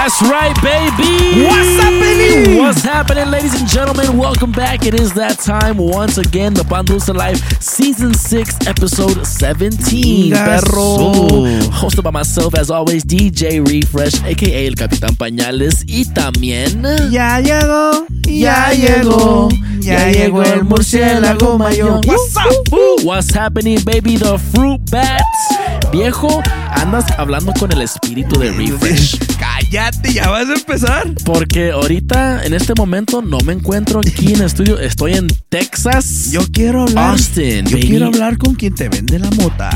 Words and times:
That's 0.00 0.22
right, 0.22 0.56
baby. 0.62 1.44
What's 1.44 1.76
happening? 1.76 2.56
What's 2.56 2.80
happening, 2.80 3.30
ladies 3.30 3.60
and 3.60 3.68
gentlemen? 3.68 4.16
Welcome 4.16 4.50
back. 4.50 4.86
It 4.86 4.98
is 4.98 5.12
that 5.12 5.40
time 5.40 5.76
once 5.76 6.16
again. 6.16 6.54
The 6.54 6.64
Pan 6.64 6.86
Dulce 6.86 7.10
Live, 7.10 7.36
Season 7.62 8.14
6, 8.14 8.66
Episode 8.66 9.26
17. 9.26 10.32
Gaso. 10.32 10.64
Perro. 10.64 10.80
Oh. 10.80 11.68
Hosted 11.70 12.02
by 12.02 12.12
myself, 12.12 12.54
as 12.54 12.70
always, 12.70 13.04
DJ 13.04 13.60
Refresh, 13.60 14.24
aka 14.24 14.66
El 14.66 14.72
Capitán 14.74 15.16
Pañales. 15.16 15.84
Y 15.86 16.06
también. 16.14 16.82
Ya 17.12 17.38
llegó, 17.40 18.06
ya 18.22 18.72
llegó, 18.72 19.50
ya 19.80 20.10
llegó 20.10 20.42
el 20.44 20.64
murciélago 20.64 21.58
mayor. 21.58 22.00
What's 22.06 22.34
up? 22.38 23.04
What's 23.04 23.34
happening, 23.34 23.84
baby? 23.84 24.16
The 24.16 24.38
Fruit 24.38 24.80
Bats. 24.90 25.59
Viejo, 25.92 26.40
andas 26.70 27.04
hablando 27.18 27.52
con 27.52 27.72
el 27.72 27.82
espíritu 27.82 28.38
de 28.38 28.52
Refresh. 28.52 29.18
Cállate, 29.38 30.12
ya 30.12 30.28
vas 30.28 30.48
a 30.48 30.54
empezar. 30.54 31.08
Porque 31.24 31.72
ahorita, 31.72 32.44
en 32.44 32.54
este 32.54 32.74
momento, 32.76 33.22
no 33.22 33.38
me 33.40 33.54
encuentro 33.54 33.98
aquí 33.98 34.32
en 34.32 34.36
el 34.40 34.46
estudio. 34.46 34.78
Estoy 34.78 35.14
en 35.14 35.26
Texas. 35.48 36.30
Yo 36.30 36.42
quiero 36.52 36.82
hablar. 36.82 37.10
Austin, 37.10 37.66
yo 37.66 37.76
baby. 37.76 37.88
quiero 37.88 38.06
hablar 38.06 38.38
con 38.38 38.54
quien 38.54 38.74
te 38.74 38.88
vende 38.88 39.18
la 39.18 39.30
mota. 39.32 39.70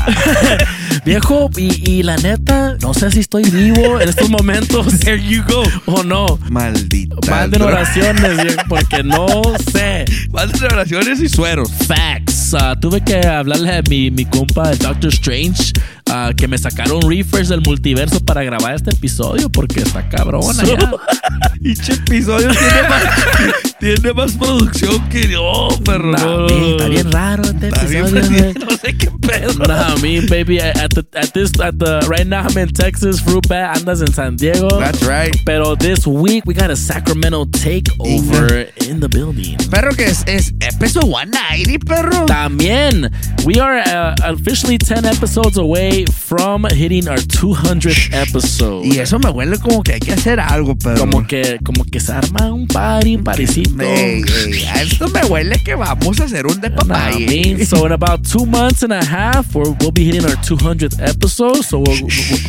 Viejo, 1.05 1.49
y, 1.57 1.91
y 1.91 2.03
la 2.03 2.15
neta, 2.17 2.77
no 2.81 2.93
sé 2.93 3.11
si 3.11 3.19
estoy 3.19 3.43
vivo 3.43 3.99
en 3.99 4.07
estos 4.07 4.29
momentos. 4.29 4.99
There 4.99 5.21
you 5.21 5.43
go. 5.47 5.63
O 5.85 6.03
no. 6.03 6.39
Maldita. 6.49 7.15
Manden 7.29 7.61
oraciones, 7.61 8.41
viejo, 8.41 8.61
porque 8.69 9.03
no 9.03 9.27
sé. 9.73 10.05
Manden 10.31 10.63
oraciones 10.63 11.19
y 11.19 11.27
sueros. 11.27 11.69
Facts. 11.87 12.53
Ah, 12.53 12.75
tuve 12.79 13.01
que 13.01 13.19
hablarle 13.25 13.77
a 13.77 13.81
mi, 13.89 14.11
mi 14.11 14.23
compa, 14.25 14.71
el 14.71 14.77
Doctor 14.77 15.11
Strange, 15.11 15.73
ah, 16.09 16.31
que 16.35 16.47
me 16.47 16.57
sacaron 16.57 17.01
refresh 17.07 17.47
del 17.47 17.61
multiverso 17.61 18.19
para 18.19 18.43
grabar 18.43 18.75
este 18.75 18.91
episodio, 18.91 19.49
porque 19.49 19.81
está 19.81 20.07
cabrona 20.09 20.63
ya. 20.63 20.91
Y 21.61 21.73
che 21.75 21.93
episodio 21.93 22.49
tiene 22.51 22.89
más, 22.89 23.75
tiene 23.79 24.13
más 24.13 24.33
producción 24.33 25.09
que 25.09 25.27
yo, 25.27 25.69
perro. 25.83 26.11
Nah, 26.11 26.37
man, 26.37 26.63
está 26.63 26.87
bien 26.87 27.11
raro 27.11 27.43
este 27.43 27.67
Está 27.69 27.81
episodio. 27.83 28.53
No 28.65 28.77
sé 28.77 28.97
qué 28.97 29.09
pedo. 29.21 29.65
Nah, 29.67 29.95
me 30.01 30.21
baby, 30.21 30.59
at 30.59 30.89
the 30.93 31.05
at 31.15 31.31
this 31.33 31.51
at 31.59 31.75
the 31.79 32.05
right 32.07 32.27
now 32.27 32.45
I'm 32.47 32.57
in 32.57 32.69
Texas. 32.69 33.19
Fruit 33.21 33.47
Bat 33.47 33.77
andas 33.77 34.01
in 34.01 34.13
San 34.13 34.35
Diego. 34.35 34.67
That's 34.79 35.01
right. 35.03 35.35
Pero 35.45 35.75
this 35.75 36.05
week 36.05 36.45
we 36.45 36.53
got 36.53 36.69
a 36.69 36.75
Sacramento 36.75 37.45
takeover 37.45 38.69
in 38.87 38.99
the 38.99 39.09
building. 39.09 39.57
Perro 39.71 39.93
que 39.95 40.05
es, 40.05 40.23
es 40.27 40.53
episodio 40.61 41.07
190, 41.07 41.85
perro. 41.85 42.25
También, 42.25 43.09
we 43.45 43.59
are 43.59 43.79
uh, 43.79 44.15
officially 44.23 44.77
10 44.77 45.05
episodes 45.05 45.57
away 45.57 45.94
from 46.03 46.65
hitting 46.65 47.07
our 47.07 47.17
200th 47.17 48.11
episode. 48.13 48.83
Y 48.85 48.99
eso 48.99 49.17
me 49.19 49.29
huele 49.29 49.57
como 49.59 49.81
que 49.83 49.93
hay 49.93 49.99
que 49.99 50.11
hacer 50.11 50.39
algo, 50.39 50.75
perro. 50.75 50.99
Como 50.99 51.25
que, 51.25 51.57
como 51.63 51.85
que 51.85 51.99
se 52.01 52.11
arma 52.11 52.51
un 52.51 52.67
party, 52.67 53.15
un 53.15 53.23
parisito. 53.23 53.81
Ey, 53.81 54.21
ey, 54.23 54.65
a 54.65 54.81
esto 54.81 55.07
me 55.09 55.21
huele 55.21 55.61
que 55.63 55.75
vamos 55.75 56.19
a 56.19 56.25
hacer 56.25 56.45
un 56.45 56.59
de 56.59 56.69
Nah, 56.69 56.75
papaya. 56.75 57.19
man. 57.55 57.65
So 57.65 57.85
in 57.85 57.93
about 57.93 58.23
two 58.29 58.45
months 58.45 58.83
and 58.83 58.91
a 58.91 59.03
half, 59.05 59.55
we're, 59.55 59.71
we'll 59.79 59.91
be 59.91 60.03
hitting 60.03 60.25
our 60.25 60.35
200th 60.43 60.99
episode. 61.01 61.63
So 61.63 61.79
we're, 61.79 62.01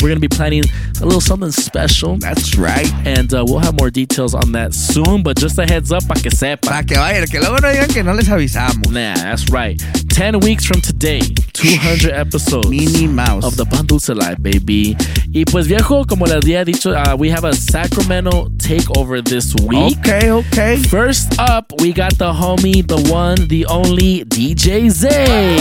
we're 0.02 0.08
going 0.08 0.20
to 0.20 0.20
be 0.20 0.28
planning 0.28 0.64
a 1.00 1.04
little 1.04 1.20
something 1.20 1.52
special. 1.52 2.16
That's 2.18 2.56
right. 2.56 2.90
And 3.06 3.32
uh, 3.32 3.44
we'll 3.46 3.60
have 3.60 3.78
more 3.78 3.90
details 3.90 4.34
on 4.34 4.52
that 4.52 4.74
soon. 4.74 5.22
But 5.22 5.38
just 5.38 5.58
a 5.58 5.66
heads 5.66 5.92
up, 5.92 6.06
para 6.08 6.20
que 6.20 6.30
sepa. 6.30 6.62
Para 6.68 6.82
que 6.84 6.96
vayan, 6.96 7.26
que 7.30 7.38
luego 7.38 7.58
no 7.60 7.68
digan 7.72 7.92
que 7.92 8.02
no 8.02 8.12
les 8.14 8.28
avisamos. 8.28 8.90
Nah, 8.90 9.14
that's 9.14 9.48
right. 9.50 9.80
10 10.08 10.40
weeks 10.40 10.64
from 10.64 10.80
today, 10.80 11.20
200 11.52 12.10
episodes. 12.10 12.70
Minnie 12.70 13.06
Mouse. 13.06 13.35
Of 13.44 13.56
the 13.56 13.64
Pan 13.64 13.86
Dulce 13.86 14.10
Live, 14.14 14.38
baby. 14.42 14.96
Y 15.32 15.44
pues 15.44 15.66
viejo, 15.66 16.04
como 16.06 16.26
les 16.26 16.36
había 16.36 16.64
dicho, 16.64 16.90
uh, 16.92 17.16
we 17.16 17.28
have 17.30 17.44
a 17.44 17.52
Sacramento 17.52 18.48
takeover 18.58 19.22
this 19.22 19.54
week. 19.66 19.98
Okay, 19.98 20.30
okay. 20.30 20.76
First 20.84 21.38
up, 21.38 21.72
we 21.80 21.92
got 21.92 22.16
the 22.18 22.32
homie, 22.32 22.86
the 22.86 22.98
one, 23.12 23.36
the 23.48 23.66
only 23.66 24.24
DJ 24.24 24.88
Zay. 24.90 25.56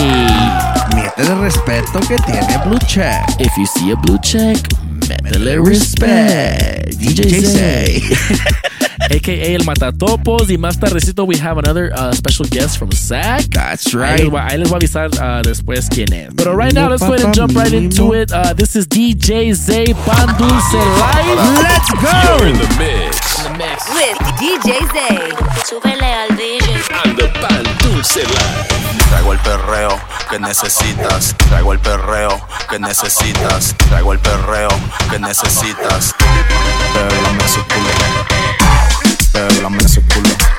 Métele 0.96 1.36
respeto 1.42 2.00
que 2.08 2.18
tiene 2.26 2.58
Blue 2.66 2.80
Check. 2.88 3.26
If 3.40 3.56
you 3.58 3.66
see 3.66 3.92
a 3.92 3.96
blue 3.96 4.18
check, 4.20 4.58
métele 5.10 5.60
respect. 5.66 6.98
DJ 7.00 7.42
Zay. 7.42 8.02
AKA 9.12 9.54
El 9.56 9.64
Matatopos. 9.66 10.50
Y 10.50 10.58
más 10.58 10.80
tardecito, 10.80 11.26
we 11.26 11.38
have 11.38 11.58
another 11.58 11.92
uh, 11.96 12.12
special 12.14 12.46
guest 12.50 12.78
from 12.78 12.92
SAC. 12.92 13.44
That's 13.52 13.88
Ahí 13.94 14.00
right. 14.00 14.20
les, 14.20 14.30
voy, 14.30 14.40
ahí 14.42 14.58
les 14.58 14.70
voy 14.70 14.76
a 14.76 14.78
avisar 14.78 15.10
uh, 15.16 15.42
después 15.44 15.90
quién 15.90 16.14
es. 16.14 16.34
Pero 16.36 16.56
right 16.56 16.74
now, 16.74 16.90
let's 16.90 17.02
go 17.02 17.14
ahead 17.14 17.26
and 17.26 17.36
jump 17.36 17.56
right 17.56 17.65
into 17.74 18.14
it. 18.14 18.32
Uh, 18.32 18.54
this 18.54 18.76
is 18.76 18.88
DJ 18.88 19.54
Zay 19.54 19.86
Pan 20.06 20.28
Dulce 20.38 20.74
Live. 20.74 21.40
Let's 21.64 21.90
You're 21.90 22.02
go! 22.02 22.46
in 22.46 22.58
the 22.58 22.68
mix. 22.78 23.16
With 23.96 24.18
DJ 24.38 24.84
Zay. 24.94 25.32
Súbele 25.64 26.04
al 26.04 26.30
DJ. 26.36 26.68
And 27.04 27.18
the 27.18 27.28
Pan 27.40 27.64
Dulce 27.80 28.24
Live. 28.24 28.76
Traigo 29.10 29.34
el 29.34 29.40
perreo 29.40 30.00
que 30.30 30.40
necesitas. 30.40 31.36
Traigo 31.50 31.74
el 31.74 31.80
perreo 31.80 32.42
que 32.70 32.80
necesitas. 32.80 33.76
Traigo 33.90 34.14
el 34.14 34.20
perreo 34.20 34.70
que 35.10 35.20
necesitas. 35.20 36.14
Ese 37.46 37.62
culo. 37.62 37.90
Ese 39.80 40.02
culo. 40.02 40.55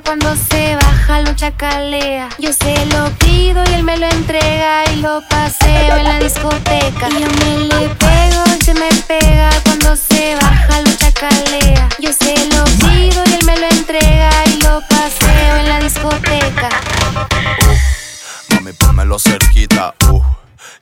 Cuando 0.00 0.34
se 0.36 0.76
baja 0.76 1.20
lo 1.22 1.34
chacalea. 1.34 2.28
Yo 2.38 2.52
se 2.52 2.86
lo 2.86 3.10
pido 3.18 3.62
y 3.70 3.74
él 3.74 3.82
me 3.82 3.96
lo 3.96 4.06
entrega 4.06 4.84
y 4.92 4.96
lo 4.96 5.22
paseo 5.28 5.96
en 5.96 6.04
la 6.04 6.18
discoteca. 6.18 7.08
Yo 7.08 7.26
me 7.26 7.58
le 7.68 7.88
pego 7.88 8.44
y 8.58 8.64
se 8.64 8.74
me 8.74 8.88
pega 9.06 9.50
cuando 9.64 9.96
se 9.96 10.34
baja 10.36 10.80
lo 10.82 10.92
chacalea. 10.96 11.88
Yo 11.98 12.12
se 12.12 12.34
lo 12.54 12.64
pido 12.64 13.22
y 13.26 13.34
él 13.34 13.44
me 13.46 13.56
lo 13.58 13.68
entrega 13.68 14.30
y 14.46 14.62
lo 14.62 14.82
paseo 14.88 15.56
en 15.56 15.68
la 15.68 15.80
discoteca. 15.80 16.68
Mami, 18.50 18.72
pónmelo 18.72 19.18
cerquita. 19.18 19.94
Uh, 20.10 20.22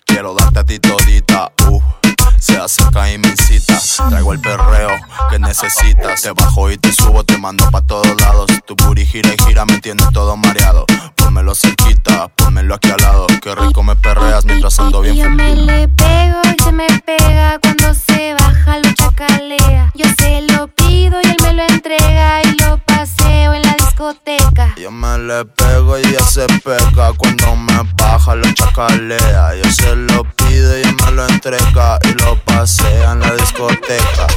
quiero 0.05 0.35
darte 0.35 0.59
a 0.61 0.65
ti 0.65 0.79
todita. 0.79 1.53
Uh, 1.69 2.04
se 2.45 2.59
acerca 2.59 3.11
y 3.11 3.17
me 3.17 3.29
incita. 3.29 3.81
Traigo 4.11 4.33
el 4.33 4.41
perreo 4.41 4.91
que 5.31 5.39
necesitas. 5.39 6.23
Te 6.23 6.33
bajo 6.33 6.71
y 6.71 6.77
te 6.77 6.93
subo, 6.93 7.25
te 7.25 7.39
mando 7.39 7.71
pa' 7.71 7.81
todos 7.81 8.21
lados. 8.21 8.47
Tu 8.67 8.77
booty 8.77 9.07
gira 9.07 9.31
y 9.33 9.45
gira, 9.45 9.65
me 9.65 9.81
tiene 9.81 10.05
todo 10.13 10.37
mareado. 10.37 10.85
Pónmelo 11.17 11.55
cerquita, 11.55 12.29
pónmelo 12.29 12.75
aquí 12.75 12.91
al 12.91 13.01
lado. 13.01 13.27
Qué 13.43 13.55
rico 13.55 13.83
me 13.83 13.97
perreas 13.97 14.45
mientras 14.45 14.79
ando 14.79 15.01
bien 15.01 15.17
Y 15.17 15.19
yo 15.21 15.31
me 15.31 15.57
le 15.57 15.89
pego 15.89 16.41
y 16.45 16.63
se 16.63 16.73
me 16.73 16.87
pega 17.07 17.59
cuando 17.61 17.95
se 17.95 18.35
baja 18.35 18.79
lo 18.79 18.93
chacalea. 18.93 19.91
Yo 19.95 20.07
se 20.19 20.43
lo 20.43 20.69
pido 20.69 21.21
y 21.23 21.27
él 21.27 21.37
me 21.43 21.55
lo 21.55 21.63
entrega 21.63 22.43
y 22.43 22.57
lo 22.63 22.79
paseo 22.79 23.55
en 23.55 23.63
la 23.63 23.75
discoteca. 23.79 24.75
Yo 24.77 24.91
me 24.91 25.19
le 25.19 25.45
pego 25.47 25.99
y 25.99 26.03
ella 26.03 26.21
se 26.21 26.47
pega 26.63 27.13
cuando 27.17 27.57
me 27.57 27.83
baja 27.97 28.35
lo 28.35 28.53
chacalea. 28.53 29.55
Yo 29.63 29.71
se 29.73 29.97
lo 29.97 30.25
pido 30.25 30.79
y 30.79 30.81
ella 30.83 30.95
me 31.05 31.13
lo 31.13 31.27
entrega 31.27 31.99
y 32.05 32.13
lo 32.23 32.34
pasea 32.37 33.13
en 33.13 33.21
la 33.21 33.35
discoteca. 33.35 34.34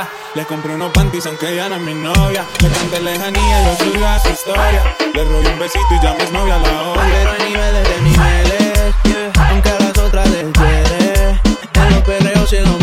boda. 0.00 0.08
Le 0.34 0.44
compré 0.44 0.74
unos 0.74 0.92
panties 0.92 1.26
aunque 1.26 1.54
ya 1.54 1.68
no 1.68 1.76
es 1.76 1.82
mi 1.82 1.94
novia. 1.94 2.44
Le 2.60 2.68
canté 2.68 3.00
lejanía 3.00 3.62
y 3.62 3.64
lo 3.64 3.76
subí 3.76 4.04
a 4.04 4.18
su 4.18 4.28
historia. 4.30 4.96
Le 5.14 5.24
robé 5.24 5.48
un 5.48 5.58
besito 5.58 5.86
y 5.90 6.02
ya 6.02 6.14
mi 6.14 6.30
novia 6.30 6.58
la 6.58 6.82
odia. 6.82 7.02
Pero 7.10 7.30
hay 7.32 7.50
niveles 7.50 7.88
de 7.88 8.00
niveles, 8.02 8.94
yeah. 9.04 9.48
aunque 9.50 9.68
a 9.70 9.78
las 9.78 9.98
otras 9.98 10.28
les 10.30 10.52
duele. 10.52 11.40
En 11.74 11.90
los 11.90 12.02
perreos 12.02 12.52
y 12.52 12.56
en 12.56 12.64
los 12.64 12.79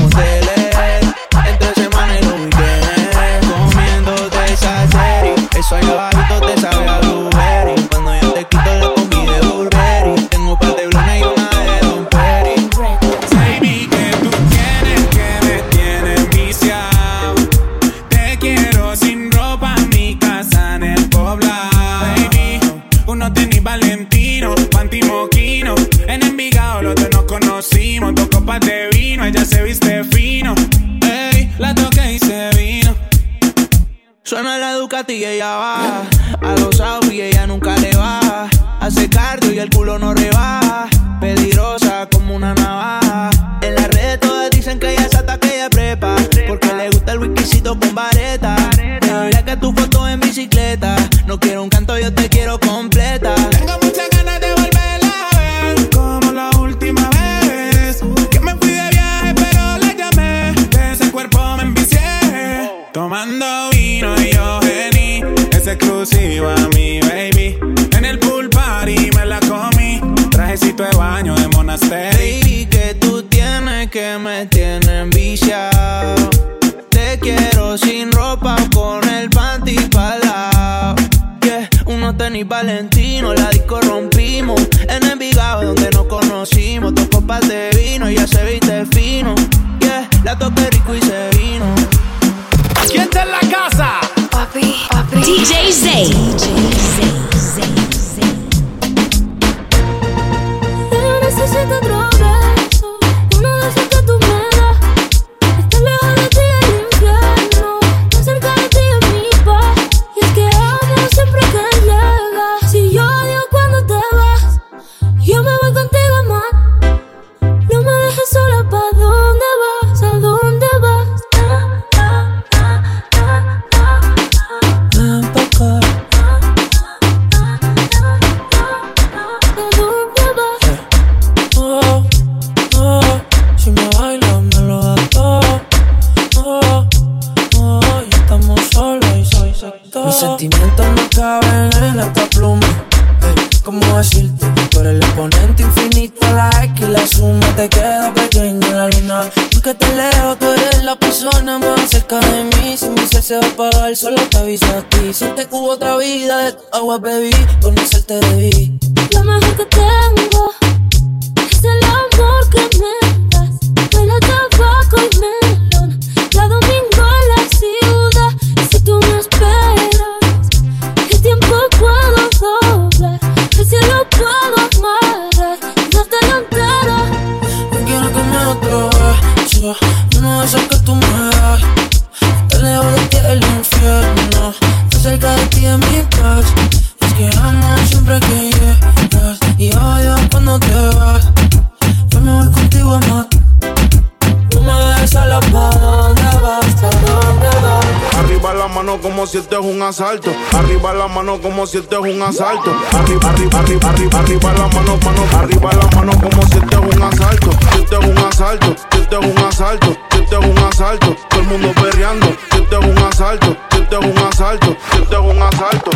es 202.10 202.16
un 202.16 202.22
asalto. 202.22 202.76
Arriba, 202.94 203.30
arriba, 203.30 203.60
arriba, 203.60 203.90
arriba, 203.90 204.20
arriba 204.20 204.54
la 204.54 204.68
mano, 204.68 204.98
mano. 205.04 205.26
Arriba 205.38 205.72
la 205.74 205.88
mano 205.96 206.12
como 206.20 206.42
si 206.48 206.58
este 206.58 206.76
es 206.76 206.82
un 206.96 207.02
asalto. 207.02 207.52
Si 207.52 207.58
este 207.82 207.96
es 207.96 208.06
un 208.06 208.18
asalto, 208.18 208.76
si 208.92 208.98
este 209.00 209.16
es 209.16 209.26
un 209.26 209.38
asalto, 209.38 209.98
si 210.12 210.18
este 210.20 210.36
es 210.36 210.46
un 210.46 210.58
asalto. 210.60 211.16
Todo 211.30 211.40
el 211.40 211.48
mundo 211.48 211.72
perreando. 211.82 212.28
Si 212.52 212.58
este 212.58 212.76
es 212.76 212.86
un 212.86 212.98
asalto, 212.98 213.56
si 213.72 213.78
este 213.78 213.96
es 213.96 214.06
un 214.06 214.18
asalto, 214.18 214.78
si 214.92 214.98
este 215.02 215.16
es 215.16 215.22
un 215.22 215.42
asalto. 215.42 215.92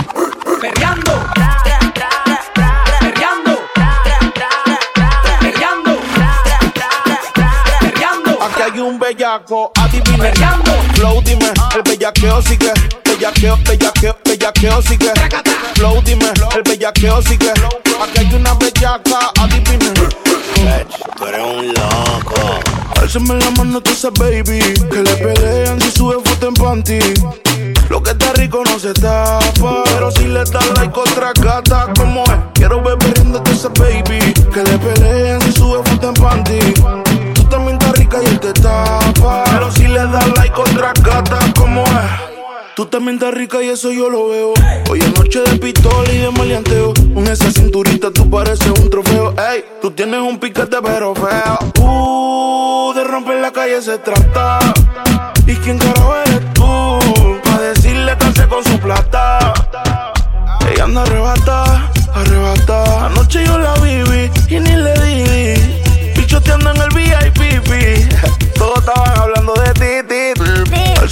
Perreando. 0.62 1.12
Perreando. 1.33 2.01
Perreando. 3.00 3.59
Perreando. 5.39 5.91
Aquí 8.43 8.62
hay 8.62 8.79
un 8.79 9.00
bellaco, 9.00 9.71
adivina. 9.79 10.17
Perreando. 10.17 10.71
Flow, 10.95 11.21
dime, 11.21 11.51
el 11.75 11.81
bellaqueo 11.83 12.41
sigue. 12.41 12.74
Bellaqueo, 13.05 13.57
bellaqueo, 13.67 14.17
bellaqueo 14.25 14.81
sigue. 14.81 15.12
Flow, 15.81 16.00
dime, 16.05 16.31
el 16.55 16.61
bellaqueo 16.61 17.23
sigue. 17.23 17.50
Aquí 17.50 18.19
hay 18.19 18.35
una 18.35 18.53
bellaca, 18.53 19.31
adivina. 19.39 19.91
Tú 21.17 21.25
eres 21.25 21.41
un 21.43 21.67
loco. 21.69 22.35
Álzame 23.01 23.33
la 23.39 23.50
mano, 23.50 23.81
tú 23.81 23.95
sabes, 23.95 24.43
baby. 24.43 24.59
Que 24.91 25.01
le 25.01 25.15
pelean 25.15 25.81
si 25.81 25.89
sube 25.89 26.17
foto 26.23 26.50
en 26.50 26.53
panty. 26.53 27.00
Lo 27.89 28.03
que 28.03 28.11
está 28.11 28.31
rico 28.33 28.61
no 28.63 28.77
se 28.77 28.93
tapa. 28.93 29.83
Pero 29.85 30.11
si 30.11 30.27
le 30.27 30.43
das 30.43 30.69
like 30.75 31.00
otra 31.00 31.31
gata, 31.41 31.88
como 31.97 32.25
es? 32.25 32.39
Quiero 32.53 32.83
ver 32.83 33.00
perdiéndote 33.00 33.50
esa 33.50 33.69
baby. 33.69 34.35
Que 34.53 34.63
le 34.63 34.77
pelean 34.77 35.41
si 35.41 35.51
sube 35.51 35.81
foto 35.89 36.09
en 36.09 36.13
panty. 36.13 36.59
Tú 37.33 37.43
también 37.45 37.79
estás 37.81 37.97
rica 37.97 38.19
y 38.21 38.27
él 38.27 38.39
te 38.39 38.53
tapa. 38.53 39.45
Pero 39.45 39.71
si 39.71 39.88
le 39.88 40.05
das 40.05 40.27
like 40.38 40.61
otra 40.61 40.93
gata, 41.01 41.39
como 41.57 41.81
es? 41.81 42.30
Tú 42.81 42.88
también 42.88 43.17
estás 43.17 43.35
rica 43.35 43.61
y 43.61 43.69
eso 43.69 43.91
yo 43.91 44.09
lo 44.09 44.29
veo. 44.29 44.53
Hoy 44.89 44.97
es 44.97 45.15
noche 45.15 45.39
de 45.41 45.55
pistola 45.59 46.11
y 46.11 46.17
de 46.17 46.31
maleanteo. 46.31 46.93
Con 47.13 47.27
esa 47.27 47.51
cinturita 47.51 48.09
tú 48.09 48.27
pareces 48.27 48.71
un 48.71 48.89
trofeo. 48.89 49.35
Ey, 49.38 49.63
tú 49.83 49.91
tienes 49.91 50.19
un 50.19 50.39
piquete 50.39 50.77
pero 50.81 51.13
feo. 51.13 51.59
Uh, 51.79 52.91
de 52.95 53.03
romper 53.03 53.39
la 53.39 53.51
calle 53.51 53.83
se 53.83 54.00
trata. 54.00 54.57
¿Y 55.45 55.53
quién 55.57 55.77
carajo 55.77 56.15
eres 56.25 56.53
tú? 56.55 57.00
Pa' 57.43 57.61
decirle 57.61 58.17
que 58.17 58.47
con 58.47 58.63
su 58.63 58.79
plata. 58.79 59.53
Ella 60.73 60.85
anda 60.85 61.03
arrebata, 61.03 61.91
arrebata. 62.15 63.05
Anoche 63.05 63.45
yo 63.45 63.59
la 63.59 63.75
viví 63.75 64.31
y 64.50 64.59
ni 64.59 64.75
le 64.75 64.93
di. 65.01 66.13
Pichoteando 66.15 66.71
en 66.71 66.81
el 66.81 66.89
VIP. 66.95 68.11
Todos 68.57 68.79
estaban 68.79 69.19
hablando 69.19 69.53
de 69.53 69.73
ti, 69.73 70.07
ti. 70.09 70.20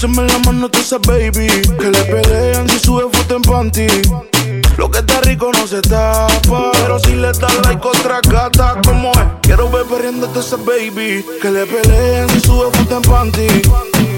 Álzame 0.01 0.25
la 0.27 0.39
mano, 0.39 0.69
tú 0.69 0.81
sabes, 0.81 1.05
baby. 1.05 1.49
Que 1.77 1.91
le 1.91 2.03
pelean 2.05 2.69
si 2.69 2.79
sube 2.79 3.03
foto 3.11 3.35
en 3.35 3.41
panty. 3.41 3.87
Lo 4.77 4.89
que 4.89 4.99
está 4.99 5.19
rico 5.19 5.51
no 5.51 5.67
se 5.67 5.81
tapa. 5.81 6.71
Pero 6.71 6.99
si 6.99 7.15
le 7.15 7.33
das 7.33 7.59
like 7.65 7.85
otra 7.85 8.21
gata, 8.21 8.79
como 8.85 9.11
es? 9.11 9.27
Quiero 9.41 9.69
ver 9.69 9.83
perdiéndote 9.87 10.39
esa 10.39 10.55
baby. 10.55 11.25
Que 11.41 11.51
le 11.51 11.65
pelean 11.65 12.29
si 12.29 12.39
sube 12.39 12.71
foto 12.77 12.95
en 12.95 13.01
panty. 13.01 13.47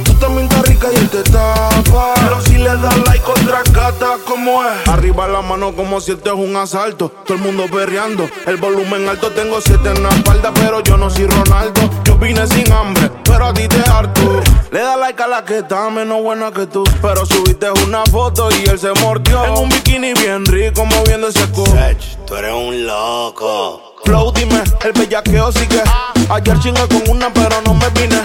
Tú 0.04 0.14
también 0.20 0.44
estás 0.44 0.70
rica 0.82 0.88
y 0.94 0.96
él 0.98 1.10
te 1.10 1.24
tapa. 1.24 2.14
Pero 2.16 2.42
si 2.42 2.58
le 2.58 2.76
das 2.78 2.98
like 3.06 3.26
otra 3.26 3.62
gata, 3.72 4.18
como 4.28 4.64
es? 4.64 4.88
Arriba 4.88 5.28
la 5.28 5.42
mano 5.42 5.74
como 5.76 6.02
si 6.02 6.12
este 6.12 6.30
es 6.30 6.36
un 6.36 6.56
asalto. 6.56 7.10
Todo 7.26 7.36
el 7.36 7.44
mundo 7.44 7.66
perreando. 7.72 8.30
El 8.46 8.58
volumen 8.58 9.08
alto, 9.08 9.32
tengo 9.32 9.60
siete 9.62 9.90
en 9.90 10.04
la 10.04 10.10
espalda, 10.10 10.52
pero 10.54 10.82
yo 10.82 10.98
no 10.98 11.10
soy 11.10 11.28
Ronaldo. 11.28 11.82
Yo 12.04 12.18
vine 12.18 12.46
sin 12.48 12.72
hambre, 12.72 13.10
pero 13.24 13.46
a 13.46 13.54
ti 13.54 13.68
te 13.68 13.82
harto. 13.90 14.42
Le 14.72 14.80
da 14.80 14.98
like 14.98 15.22
a 15.22 15.28
la 15.28 15.46
que 15.46 15.60
está 15.60 15.90
menos 15.90 16.22
buena 16.22 16.52
que 16.52 16.66
tú. 16.68 16.84
Pero 17.02 17.26
subiste 17.26 17.70
una 17.86 18.04
foto 18.06 18.50
y 18.52 18.70
él 18.70 18.80
se 18.80 18.92
mordió. 19.02 19.46
En 19.46 19.58
un 19.58 19.70
bikini 19.70 20.14
bien 20.14 20.46
rico, 20.46 20.86
moviendo 20.86 21.28
ese 21.28 21.46
cu. 21.52 21.66
Sech, 21.66 22.26
tú 22.26 22.36
eres 22.36 22.54
un 22.54 22.86
loco. 22.86 23.96
Flow, 24.06 24.32
dime, 24.32 24.64
el 24.84 24.94
bellaqueo 24.94 25.52
sigue. 25.52 25.84
Ayer 26.30 26.60
chingué 26.60 26.88
con 26.88 27.04
una, 27.10 27.32
pero 27.32 27.62
no 27.66 27.74
me 27.74 27.90
vine. 27.90 28.22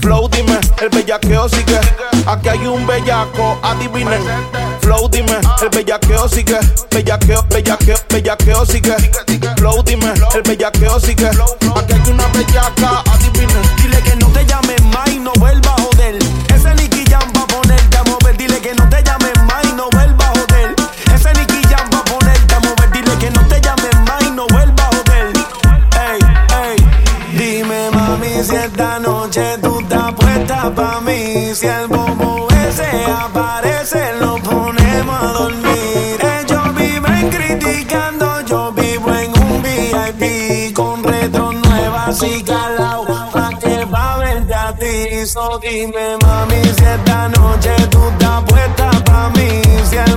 Flow, 0.00 0.28
dime, 0.28 0.58
el 0.80 0.88
bellaqueo 0.90 1.48
sigue. 1.48 1.80
Aquí 2.26 2.48
hay 2.48 2.66
un 2.66 2.86
bellaco, 2.86 3.58
adivinen. 3.62 4.22
Flow, 4.80 5.08
dime, 5.08 5.38
el 5.62 5.68
bellaqueo 5.70 6.28
sigue. 6.28 6.58
Bellaqueo, 6.90 7.44
bellaqueo, 7.48 7.96
bellaqueo 8.08 8.66
sigue. 8.66 8.96
Flow, 9.56 9.82
dime, 9.82 10.12
el 10.34 10.42
bellaqueo 10.42 11.00
sigue. 11.00 11.28
Aquí 11.28 11.92
hay 11.92 12.10
una 12.10 12.26
bellaca, 12.28 13.02
adivinen. 13.12 13.62
Dile 13.82 14.00
que 14.02 14.16
Si 31.58 31.66
el 31.66 31.88
bobo 31.88 32.46
ese 32.68 32.88
aparece, 33.10 34.12
lo 34.20 34.36
ponemos 34.36 35.20
a 35.20 35.26
dormir. 35.32 36.16
Ellos 36.38 36.74
viven 36.76 37.30
criticando, 37.30 38.42
yo 38.42 38.70
vivo 38.70 39.12
en 39.12 39.32
un 39.42 39.60
VIP 39.60 40.72
con 40.72 41.02
retro 41.02 41.50
nuevas 41.50 42.22
y 42.22 42.44
calao. 42.44 43.04
Pa' 43.32 43.50
que 43.58 43.84
va 43.86 44.14
a 44.14 44.18
verte 44.18 44.54
a 44.54 44.72
ti. 44.72 45.26
So 45.26 45.58
dime, 45.58 46.16
mami, 46.22 46.62
si 46.62 46.84
esta 46.84 47.28
noche 47.28 47.74
tú 47.90 48.08
estás 48.08 48.40
puesta 48.44 48.90
pa' 49.04 49.30
mí. 49.30 49.60
Si 49.90 49.96
el 49.96 50.16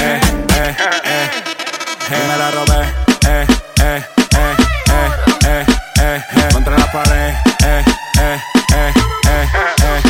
eh, 0.00 0.20
eh, 0.56 0.76
eh. 1.04 1.30
Me 2.10 2.36
la 2.36 2.50
robé, 2.50 2.80
eh, 3.26 3.46
eh, 3.82 4.04
eh, 4.36 4.56
eh, 4.90 5.10
eh, 5.44 5.66
eh, 6.00 6.24
eh. 6.36 6.48
Contra 6.52 6.76
la 6.76 6.90
pared, 6.92 7.34
eh, 7.64 7.84
eh, 8.18 8.40
eh, 8.74 8.92
eh, 9.28 9.48
eh. 9.84 10.00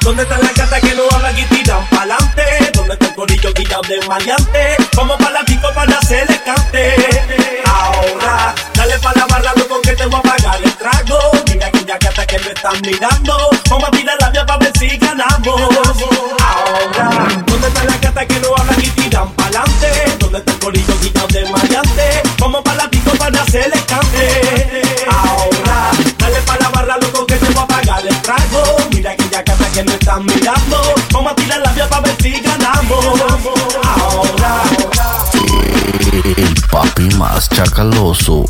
¿Dónde 0.00 0.22
están 0.22 0.40
las 0.40 0.54
gatas 0.54 0.80
que 0.80 0.94
no 0.94 1.02
hablan 1.10 1.38
y 1.38 1.44
tiran 1.44 1.86
pa'lante? 1.88 2.70
¿Dónde 2.74 2.94
está 2.94 3.06
el 3.06 3.14
corillo 3.14 3.52
guillado 3.54 3.82
de 3.82 4.00
maleante? 4.06 4.76
Vamos 4.96 5.16
pa' 5.18 5.30
la 5.30 5.42
disco 5.42 5.68
para 5.74 5.98
hacerle 5.98 6.40
cante. 6.42 7.62
Ahora, 7.66 8.54
dale 8.74 8.98
pa' 8.98 9.12
la 9.14 9.26
barra, 9.26 9.52
loco, 9.56 9.80
que 9.82 9.92
te 9.92 10.06
voy 10.06 10.18
a 10.18 10.22
pagar 10.22 10.62
el 10.62 10.72
trago. 10.76 11.18
Mira 11.48 11.66
aquella 11.66 11.98
gata 11.98 12.26
que 12.26 12.38
me 12.38 12.52
están 12.52 12.80
mirando. 12.82 13.50
Vamos 13.68 13.88
a 13.88 13.90
tirar 13.90 14.16
la 14.20 14.30
vía 14.30 14.46
pa' 14.46 14.56
ver 14.56 14.72
si 14.78 14.96
ganamos. 14.96 16.39
Ahora, 18.10 18.22
¿dónde 18.22 18.26
están 18.26 18.26
las 18.26 18.26
gatas 18.26 18.26
que 18.26 18.40
no 18.40 18.56
hablan 18.56 18.80
y 18.80 18.90
tiran 18.90 19.28
pa'lante? 19.34 20.16
¿Dónde 20.18 20.38
está 20.38 20.52
el 20.52 20.58
corillo 20.58 20.94
guillado 21.00 21.28
de 21.28 21.50
maleante? 21.50 22.22
Vamos 22.38 22.62
pa' 22.62 22.74
la 22.74 22.86
disco 22.88 23.10
para 23.12 23.42
hacerle 23.42 23.80
cante. 23.86 24.82
Ahora, 25.08 25.90
dale 26.18 26.40
pa' 26.42 26.56
la 26.58 26.68
barra, 26.70 26.96
loco, 26.98 27.26
que 27.26 27.36
te 27.36 27.46
voy 27.52 27.62
a 27.62 27.66
pagar 27.66 28.06
el 28.06 28.22
trago. 28.22 28.76
Mira 28.92 29.12
aquella 29.12 29.42
gata 29.42 29.70
que 29.72 29.84
me 29.84 29.92
están 29.92 30.24
mirando. 30.26 30.94
Vamos 31.12 31.32
a 31.32 31.34
tirar 31.36 31.60
la 31.60 31.72
vía 31.72 31.88
pa' 31.88 32.00
ver 32.00 32.16
si 32.20 32.40
ganamos. 32.40 33.04
Ahora, 33.84 34.62
El 36.36 36.54
papi 36.70 37.08
más 37.16 37.48
chacaloso. 37.48 38.44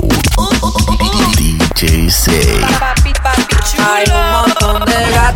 DJ 1.37 2.11
Say. 2.11 2.61
Hay 3.79 4.05
un 4.11 4.33
montón 4.33 4.60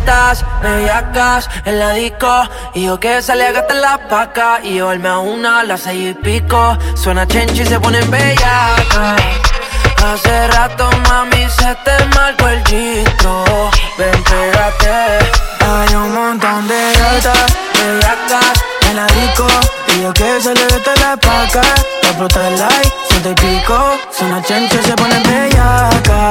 gatas, 0.05 0.45
bellacas 0.61 1.49
en 1.65 1.79
la 1.79 1.91
disco. 1.93 2.43
Y 2.73 2.85
yo 2.85 2.99
que 2.99 3.21
sale 3.21 3.47
a 3.47 3.51
gastar 3.51 3.77
las 3.77 3.97
pacas. 4.09 4.63
Y 4.63 4.73
llevarme 4.73 5.09
a 5.09 5.19
una 5.19 5.59
a 5.59 5.63
las 5.63 5.81
seis 5.81 6.11
y 6.11 6.13
pico. 6.13 6.77
Suena 6.95 7.27
chencho 7.27 7.63
y 7.63 7.65
se 7.65 7.79
ponen 7.79 8.09
bellacas. 8.09 9.21
Hace 10.03 10.47
rato, 10.47 10.89
mami, 11.09 11.47
se 11.49 11.75
te 11.83 12.05
marcó 12.15 12.47
el 12.47 12.63
chistro. 12.63 13.43
Ven, 13.97 14.23
pégate. 14.23 15.25
Hay 15.61 15.95
un 15.95 16.13
montón 16.13 16.67
de 16.67 16.93
gatas, 16.99 17.53
bellacas 17.73 18.53
en 18.89 18.95
la 18.95 19.07
disco. 19.07 19.47
Y 19.95 20.03
yo 20.03 20.13
que 20.13 20.41
se 20.41 20.53
le 20.53 20.65
vete 20.65 20.91
la 20.99 21.17
paca. 21.17 21.61
La 22.03 22.17
prota 22.17 22.47
el 22.47 22.59
like, 22.59 22.93
ciento 23.09 23.31
y 23.31 23.35
pico. 23.35 23.97
Suena 24.11 24.41
chencho 24.43 24.79
y 24.79 24.83
se 24.83 24.93
pone 24.93 25.19
bellaca. 25.19 26.29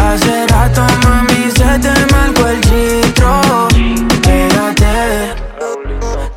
Hace 0.00 0.46
rato, 0.46 0.86
mami, 1.04 1.27
se 1.58 1.78
te 1.80 2.14
marcó 2.14 2.46
el 2.46 2.60
chistro. 2.60 3.68
Pégate. 4.22 5.34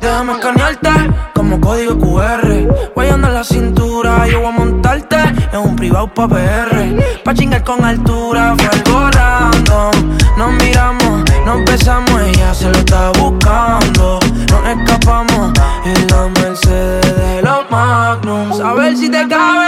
Déjame 0.00 0.32
escanearte 0.32 0.90
como 1.34 1.60
código 1.60 1.96
QR. 1.98 2.48
Guayando 2.94 3.28
la 3.28 3.44
cintura, 3.44 4.26
yo 4.26 4.40
voy 4.40 4.48
a 4.48 4.58
montarte 4.58 5.16
en 5.52 5.60
un 5.60 5.76
privado 5.76 6.12
pa' 6.12 6.28
PR. 6.28 6.72
Pa' 7.24 7.34
chingar 7.34 7.62
con 7.62 7.84
altura, 7.84 8.54
fue 8.58 8.66
algo 8.66 9.10
random. 9.10 9.94
Nos 10.36 10.52
miramos, 10.54 11.22
nos 11.46 11.64
besamos, 11.66 12.20
ella 12.20 12.52
se 12.54 12.68
lo 12.68 12.78
está 12.78 13.12
buscando. 13.12 14.18
Nos 14.50 14.62
escapamos 14.76 15.52
en 15.84 16.06
la 16.08 16.28
Mercedes 16.40 17.16
de 17.16 17.42
los 17.42 17.70
Magnums. 17.70 18.60
A 18.60 18.72
ver 18.74 18.96
si 18.96 19.08
te 19.08 19.28
cabe, 19.28 19.61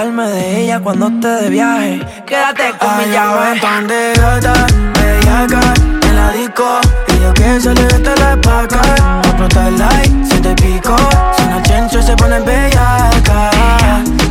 acordarme 0.00 0.30
de 0.30 0.62
ella 0.62 0.80
cuando 0.80 1.08
esté 1.08 1.28
de 1.28 1.50
viaje. 1.50 2.00
Quédate 2.26 2.72
con 2.78 2.88
mi 2.96 3.12
llave. 3.12 3.50
montón 3.50 3.86
de 3.86 4.12
gatas, 4.16 4.72
bellacas 4.94 5.80
en 6.08 6.16
la 6.16 6.30
disco. 6.32 6.80
Y 7.08 7.20
yo 7.22 7.34
que 7.34 7.60
se 7.60 7.74
le 7.74 7.82
vete 7.82 8.14
la 8.18 8.36
paca. 8.40 8.80
Explota 9.24 9.68
el 9.68 9.78
like, 9.78 10.10
siete 10.24 10.54
pico. 10.54 10.96
Suena 11.36 11.62
chencho 11.62 11.98
y 11.98 12.02
se 12.02 12.16
pone 12.16 12.40
bellaca. 12.40 13.50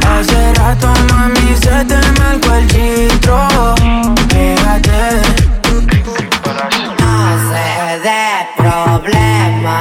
Hace 0.09 0.53
rato, 0.55 0.87
mami, 1.09 1.55
se 1.55 1.85
te 1.85 1.99
marcó 2.19 2.55
el 2.55 2.67
chistro. 2.67 3.47
Pégate. 4.27 5.21
Hace 7.05 7.99
de 8.05 8.25
problema. 8.57 9.77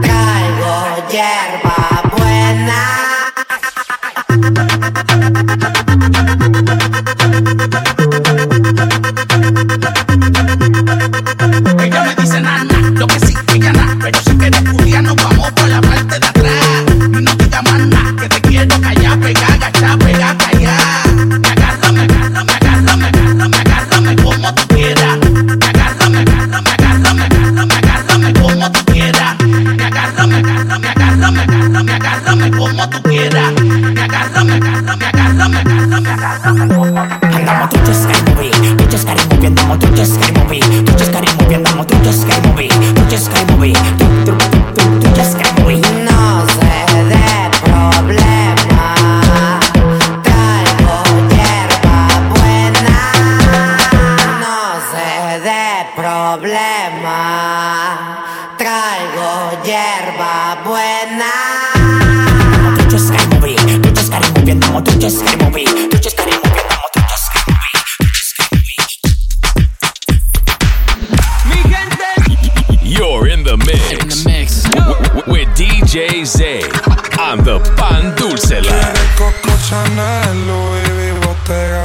Traigo 0.00 0.72
hierba 1.10 1.67
Ella 5.30 5.58
como 37.48 37.68
tú 37.68 37.76
quieras. 37.76 37.88
Andamos 37.88 37.88
tu 37.88 37.94
scary 37.94 38.22
movie, 38.34 38.86
tu 38.88 38.98
scary 38.98 39.20
movie, 39.30 39.46
andamos 39.46 39.78
tu 39.78 40.04
scary 40.04 40.32
movie, 40.38 40.60
tu 40.84 41.04
scary 41.04 41.28
movie, 41.38 41.54
andamos 41.56 41.86
tu 41.86 42.12
scary 42.12 42.48
movie, 42.48 42.68
tu 43.08 43.18
scary 43.18 43.44
movie, 43.52 43.72
tu 43.72 43.78
tu 43.78 43.96
tu 43.96 43.97
On 76.28 77.38
the 77.42 77.58
Pan 77.74 78.14
Dulce. 78.14 78.60
Coco 79.16 79.50
Chanel, 79.66 80.46
Louis 80.46 80.82
V. 80.84 81.12
Bottega. 81.24 81.82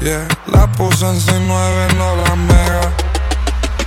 Yeah, 0.00 0.26
la 0.48 0.66
puse 0.72 1.06
en 1.06 1.20
6'9, 1.20 1.94
no 1.98 2.16
la 2.16 2.34
mega. 2.34 2.92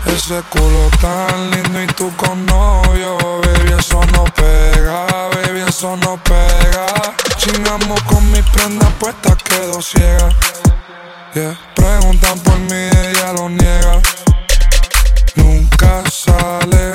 Ese 0.06 0.42
culo 0.50 0.90
tan 1.02 1.52
lindo 1.52 1.84
y 1.84 1.88
tú 1.88 2.16
con 2.16 2.46
novio, 2.46 3.18
baby, 3.18 3.74
eso 3.78 4.00
no 4.14 4.24
pega, 4.24 5.06
baby, 5.36 5.64
eso 5.68 5.98
no 5.98 6.18
pega. 6.24 7.14
Chingamos 7.36 8.02
con 8.04 8.32
mis 8.32 8.44
prendas 8.52 8.90
puestas, 9.02 9.36
quedo 9.44 9.82
ciega. 9.82 10.30
Yeah, 11.36 11.60
preguntan 11.76 12.40
por 12.40 12.58
mí, 12.58 12.90
ella 13.10 13.34
lo 13.34 13.50
niega. 13.50 14.02
Nunca 15.36 16.04
sale, 16.10 16.94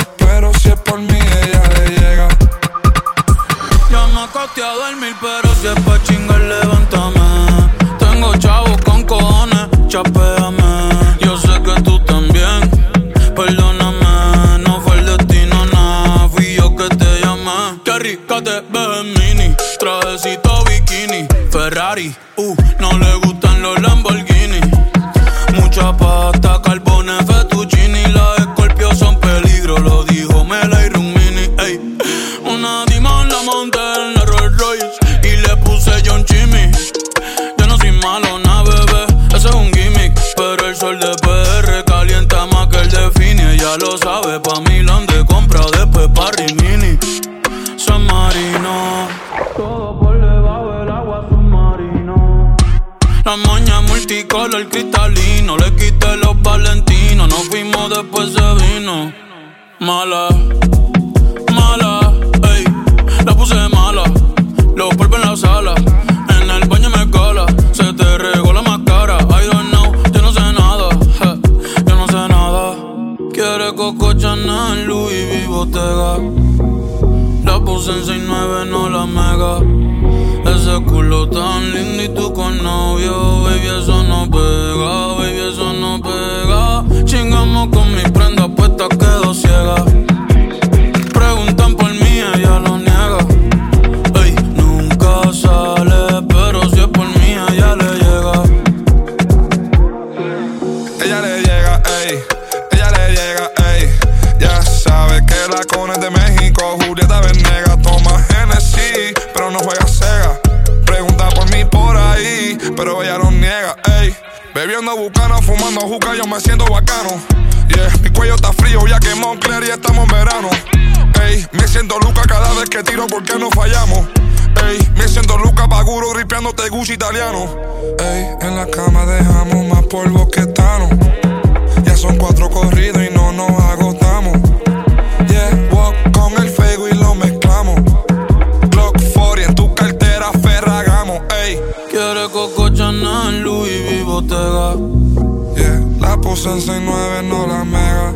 puse 146.36 146.50
en 146.50 146.60
6'9, 146.60 147.22
no 147.24 147.46
la 147.46 147.64
mega. 147.64 148.12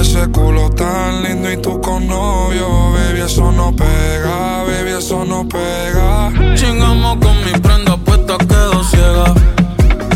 Ese 0.00 0.26
culo 0.30 0.70
tan 0.70 1.22
lindo 1.22 1.52
y 1.52 1.58
tú 1.58 1.78
con 1.80 2.06
novio, 2.06 2.92
baby, 2.92 3.20
eso 3.20 3.52
no 3.52 3.74
pega, 3.76 4.64
baby, 4.64 4.92
eso 4.98 5.24
no 5.26 5.46
pega. 5.46 6.32
Chingamos 6.54 7.18
con 7.18 7.44
mi 7.44 7.52
prenda 7.60 7.96
puesta, 7.98 8.38
quedo 8.38 8.82
ciega. 8.84 9.34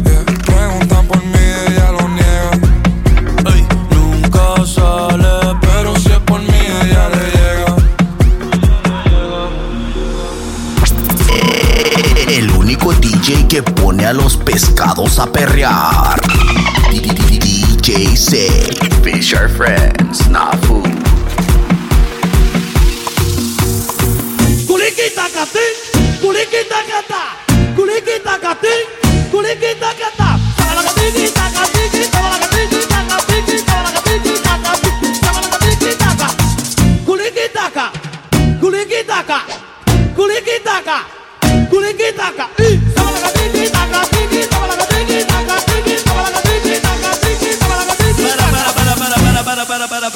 Yeah, 0.04 0.24
preguntan 0.46 1.06
por 1.06 1.18
mí, 1.18 1.44
ella 1.68 1.92
lo 1.92 2.08
niega. 2.08 2.52
Ey, 3.54 3.66
nunca 3.90 4.64
sale, 4.64 5.58
pero 5.60 5.94
si 5.96 6.12
es 6.12 6.20
por 6.20 6.40
mí, 6.40 6.60
ella 6.82 7.08
le 7.10 7.24
llega. 7.36 7.76
El 12.28 12.50
único 12.52 12.92
DJ 12.94 13.46
que 13.48 13.62
pone 13.62 14.06
a 14.06 14.12
los 14.14 14.38
pescados 14.38 15.18
a 15.18 15.26
perrear. 15.26 16.31
DJ 17.92 18.16
Say, 18.16 18.48
Fish 19.02 19.34
are 19.34 19.50
friends, 19.50 20.26
not 20.30 20.61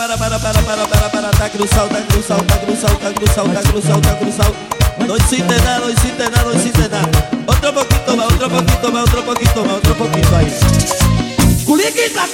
para, 0.06 0.38
para, 0.38 0.38
para, 0.38 0.86
para, 0.86 1.10
para, 1.10 1.30
para, 1.30 1.50
cruzado, 1.50 1.88
está 1.88 2.06
cruzado, 2.06 2.40
está 2.40 2.60
cruzado, 2.60 2.92
está 2.92 3.12
cruzado, 3.12 3.46
está 3.48 3.70
cruzado, 3.70 4.00
está 4.00 4.18
cruzado. 4.18 4.54
No 4.98 5.16
hiciste 5.16 5.56
nada, 5.56 5.78
no 5.80 5.90
hiciste 5.90 6.30
nada, 6.30 6.42
no 6.44 6.54
hiciste 6.54 6.88
nada. 6.88 7.08
Otro 7.46 7.74
poquito 7.74 8.16
más, 8.16 8.26
otro 8.26 8.48
poquito 8.48 8.92
más, 8.92 9.02
otro 9.02 9.24
poquito 9.24 9.64
más, 9.64 9.74
otro 9.74 9.94
poquito 9.96 10.36
ahí. 10.36 10.52
Culiquita. 11.64 12.24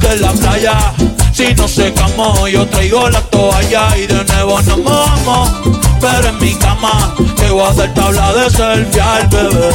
De 0.00 0.16
la 0.16 0.32
playa. 0.32 0.92
Si 1.32 1.54
no 1.54 1.68
secamos, 1.68 2.50
yo 2.50 2.66
traigo 2.66 3.08
la 3.10 3.20
toalla 3.22 3.96
y 3.96 4.06
de 4.06 4.24
nuevo 4.24 4.60
nos 4.62 4.78
mojamos. 4.78 5.50
Pero 6.00 6.28
en 6.28 6.38
mi 6.38 6.54
cama 6.54 7.14
te 7.36 7.50
voy 7.50 7.62
a 7.62 7.68
hacer 7.68 7.92
tabla 7.94 8.32
de 8.32 8.50
selfie 8.50 9.00
al 9.00 9.26
bebé. 9.28 9.70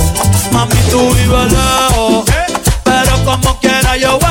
Mami, 0.52 0.76
tú 0.90 1.00
vives 1.14 1.52
lejos, 1.52 2.26
pero 2.84 3.24
como 3.24 3.60
quiera 3.60 3.98
yo 3.98 4.20
voy 4.20 4.31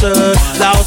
seul. 0.00 0.32
La 0.58 0.79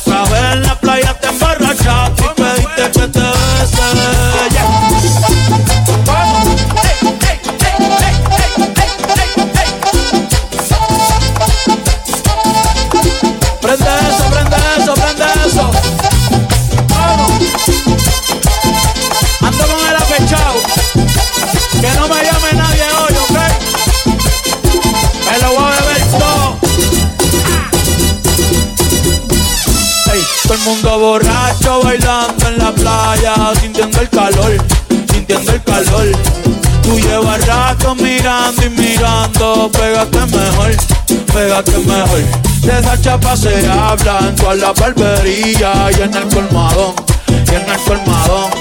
De 43.03 43.09
esa 43.09 43.19
chapa 43.19 43.35
se 43.35 43.67
habla 43.67 44.19
en 44.21 44.35
toda 44.35 44.55
la 44.55 44.71
barbería 44.71 45.89
y 45.91 46.01
en 46.01 46.13
el 46.13 46.27
colmadón, 46.29 46.93
y 47.27 47.55
en 47.55 47.69
el 47.69 47.79
colmadón. 47.85 48.51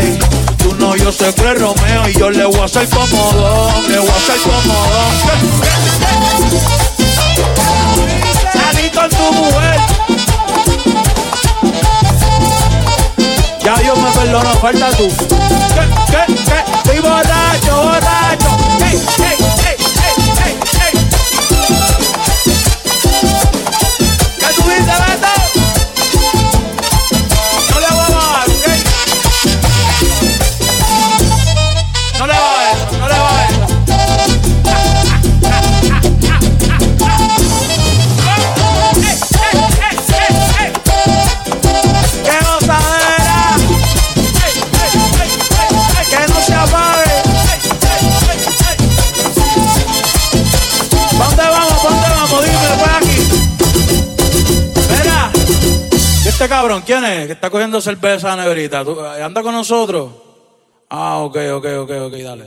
Ey, 0.00 0.18
tú 0.56 0.74
no, 0.76 0.96
yo 0.96 1.12
sé 1.12 1.34
que 1.34 1.54
Romeo 1.54 2.08
y 2.08 2.14
yo 2.14 2.30
le 2.30 2.46
voy 2.46 2.58
a 2.58 2.64
hacer 2.64 2.88
comodón, 2.88 3.88
le 3.88 3.98
voy 3.98 4.08
a 4.08 4.16
hacer 4.16 4.36
comodón. 4.40 5.14
Salí 8.54 8.90
con 8.90 9.10
tu 9.10 9.32
mujer. 9.34 9.80
Ya 13.62 13.76
Dios 13.76 13.98
me 13.98 14.10
perdona, 14.10 14.50
falta 14.54 14.90
tú. 14.92 15.08
¿Qué, 15.08 15.86
qué, 16.10 16.34
qué? 16.34 16.78
Estoy 16.78 16.98
borracho. 17.00 17.44
Cabrón 56.64 56.82
quién 56.86 57.04
es? 57.04 57.26
Que 57.26 57.32
está 57.32 57.50
cogiendo 57.50 57.80
cerveza 57.80 58.32
a 58.32 58.36
neverita. 58.36 58.82
¿Tú- 58.84 58.98
¿Anda 59.00 59.42
con 59.42 59.52
nosotros? 59.54 60.10
Ah, 60.88 61.18
ok, 61.18 61.36
ok, 61.56 61.66
ok, 61.80 61.90
ok, 62.06 62.12
dale. 62.14 62.44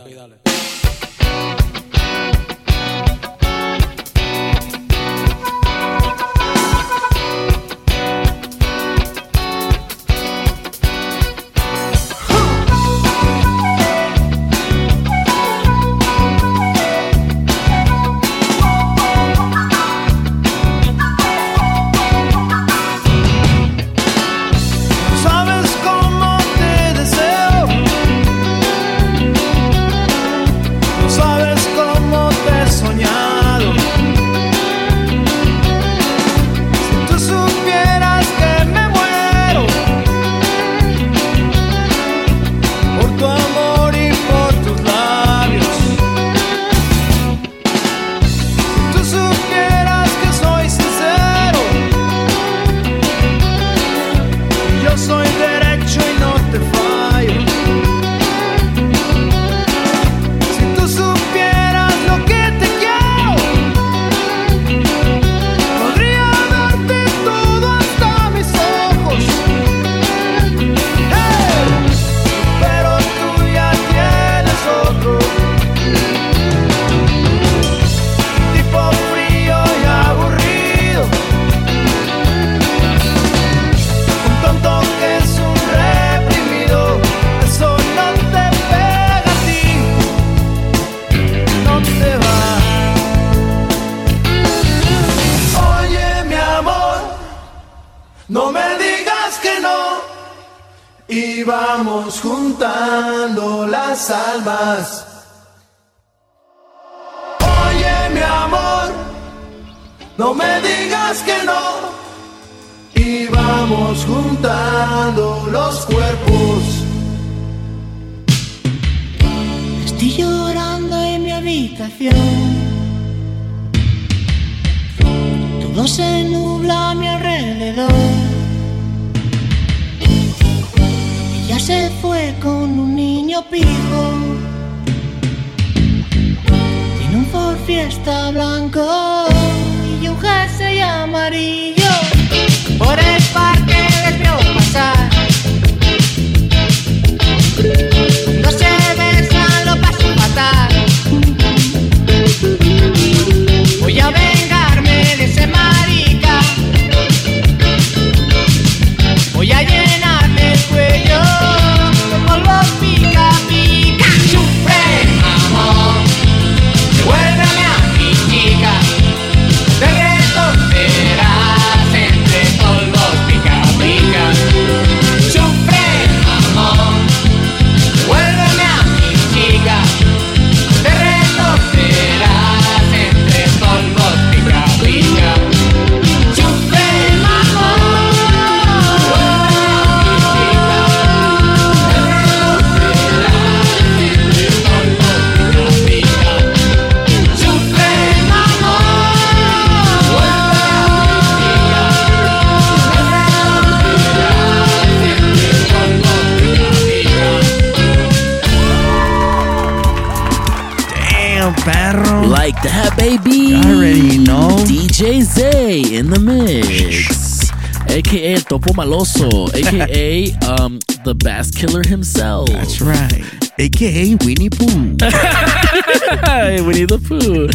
Topo 218.58 218.74
Maloso. 218.74 219.54
AKA 219.54 220.34
um, 220.48 220.80
the 221.04 221.14
bass 221.14 221.52
killer 221.52 221.84
himself. 221.88 222.50
That's 222.50 222.82
right. 222.82 223.24
AKA 223.60 224.16
Winnie 224.26 224.50
Pooh. 224.50 224.98
Winnie 226.66 226.86
the 226.86 227.00
Pooh. 227.00 227.48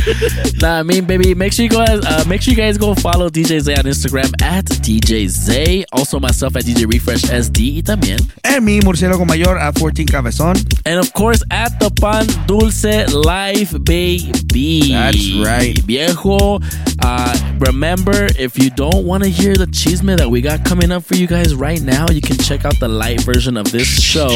nah, 0.60 0.78
I 0.78 0.82
mean, 0.82 1.04
baby, 1.04 1.34
make 1.34 1.52
sure 1.52 1.64
you 1.64 1.70
guys, 1.70 2.04
uh, 2.04 2.24
make 2.26 2.40
sure 2.40 2.52
you 2.52 2.56
guys 2.56 2.78
go 2.78 2.94
follow 2.94 3.28
DJ 3.28 3.60
Zay 3.60 3.74
on 3.74 3.84
Instagram 3.84 4.32
at 4.42 4.64
DJ 4.64 5.28
Zay. 5.28 5.84
Also, 5.92 6.18
myself 6.18 6.56
at 6.56 6.64
DJ 6.64 6.90
Refresh 6.90 7.22
SD 7.22 7.82
también. 7.82 8.18
En 8.44 8.64
mi 8.64 8.80
murciélago 8.80 9.26
mayor 9.26 9.58
a 9.58 9.72
14 9.72 10.06
cabezón. 10.06 10.56
And 10.86 10.98
of 10.98 11.12
course, 11.12 11.42
at 11.50 11.78
the 11.78 11.90
Pan 11.90 12.26
Dulce 12.46 13.12
Life 13.12 13.72
Baby. 13.84 14.92
That's 14.92 15.32
right. 15.34 15.78
Viejo, 15.78 16.60
uh, 17.02 17.56
remember, 17.58 18.26
if 18.38 18.58
you 18.58 18.70
don't 18.70 19.04
want 19.06 19.24
to 19.24 19.28
hear 19.28 19.54
the 19.54 19.66
chisme 19.66 20.16
that 20.16 20.30
we 20.30 20.40
got 20.40 20.64
coming 20.64 20.90
up 20.90 21.04
for 21.04 21.16
you 21.16 21.26
guys 21.26 21.54
right 21.54 21.82
now, 21.82 22.06
you 22.10 22.20
can 22.20 22.36
check 22.38 22.64
out 22.64 22.78
the 22.80 22.88
light 22.88 23.20
version 23.22 23.56
of 23.56 23.70
this 23.72 23.86
show 23.86 24.28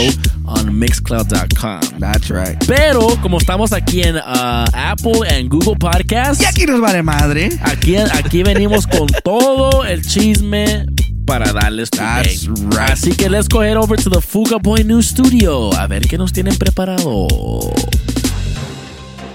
on 0.46 0.66
Mixcloud.com. 0.80 1.98
That's 1.98 2.30
right. 2.30 2.56
Pero, 2.66 3.16
como 3.22 3.38
estamos 3.38 3.72
aquí 3.72 3.95
en 4.02 4.16
uh, 4.16 4.64
Apple 4.72 5.20
and 5.30 5.48
Google 5.48 5.76
Podcasts. 5.76 6.42
Y 6.42 6.46
aquí 6.46 6.66
nos 6.66 6.80
vale 6.80 7.02
madre. 7.02 7.50
Aquí, 7.62 7.96
aquí 7.96 8.42
venimos 8.42 8.86
con 8.86 9.06
todo 9.24 9.84
el 9.84 10.02
chisme 10.02 10.86
para 11.26 11.52
darles. 11.52 11.90
That's 11.90 12.46
right. 12.46 12.90
Así 12.90 13.12
que 13.12 13.28
let's 13.28 13.48
go 13.48 13.62
head 13.62 13.76
over 13.76 13.98
to 13.98 14.10
the 14.10 14.20
Fuga 14.20 14.58
Boy 14.58 14.84
News 14.84 15.08
Studio 15.08 15.74
a 15.74 15.86
ver 15.86 16.06
qué 16.06 16.16
nos 16.16 16.32
tienen 16.32 16.56
preparado. 16.56 17.26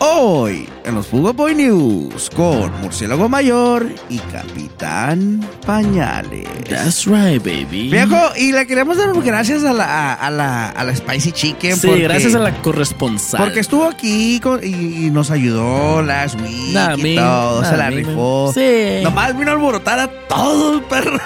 Hoy 0.03 0.67
en 0.83 0.95
los 0.95 1.05
Fugo 1.05 1.31
Boy 1.31 1.53
News 1.53 2.31
con 2.35 2.71
Murciélago 2.81 3.29
Mayor 3.29 3.85
y 4.09 4.17
Capitán 4.17 5.47
Pañales. 5.63 6.47
That's 6.67 7.05
right, 7.05 7.37
baby. 7.43 7.89
Viejo, 7.91 8.17
y 8.35 8.51
le 8.51 8.65
queremos 8.65 8.97
dar 8.97 9.13
gracias 9.21 9.63
a 9.63 9.73
la, 9.73 9.85
a, 9.85 10.13
a 10.15 10.31
la, 10.31 10.69
a 10.69 10.83
la 10.85 10.95
Spicy 10.95 11.31
Chicken. 11.31 11.75
Sí, 11.77 11.85
porque- 11.87 12.01
gracias 12.03 12.33
a 12.33 12.39
la 12.39 12.51
corresponsal. 12.63 13.41
Porque 13.43 13.59
estuvo 13.59 13.85
aquí 13.85 14.39
con- 14.39 14.59
y, 14.63 15.05
y 15.05 15.11
nos 15.11 15.29
ayudó 15.29 16.01
last 16.01 16.41
week 16.41 16.73
Nah, 16.73 16.95
y 16.97 17.03
me- 17.03 17.15
todo, 17.17 17.61
nah, 17.61 17.69
se 17.69 17.77
la 17.77 17.89
me- 17.91 17.95
rifó. 17.97 18.51
Sí. 18.55 19.03
Nomás 19.03 19.37
vino 19.37 19.51
a 19.51 19.53
alborotar 19.53 19.99
a 19.99 20.07
todo 20.27 20.73
el 20.77 20.81
perro. 20.81 21.19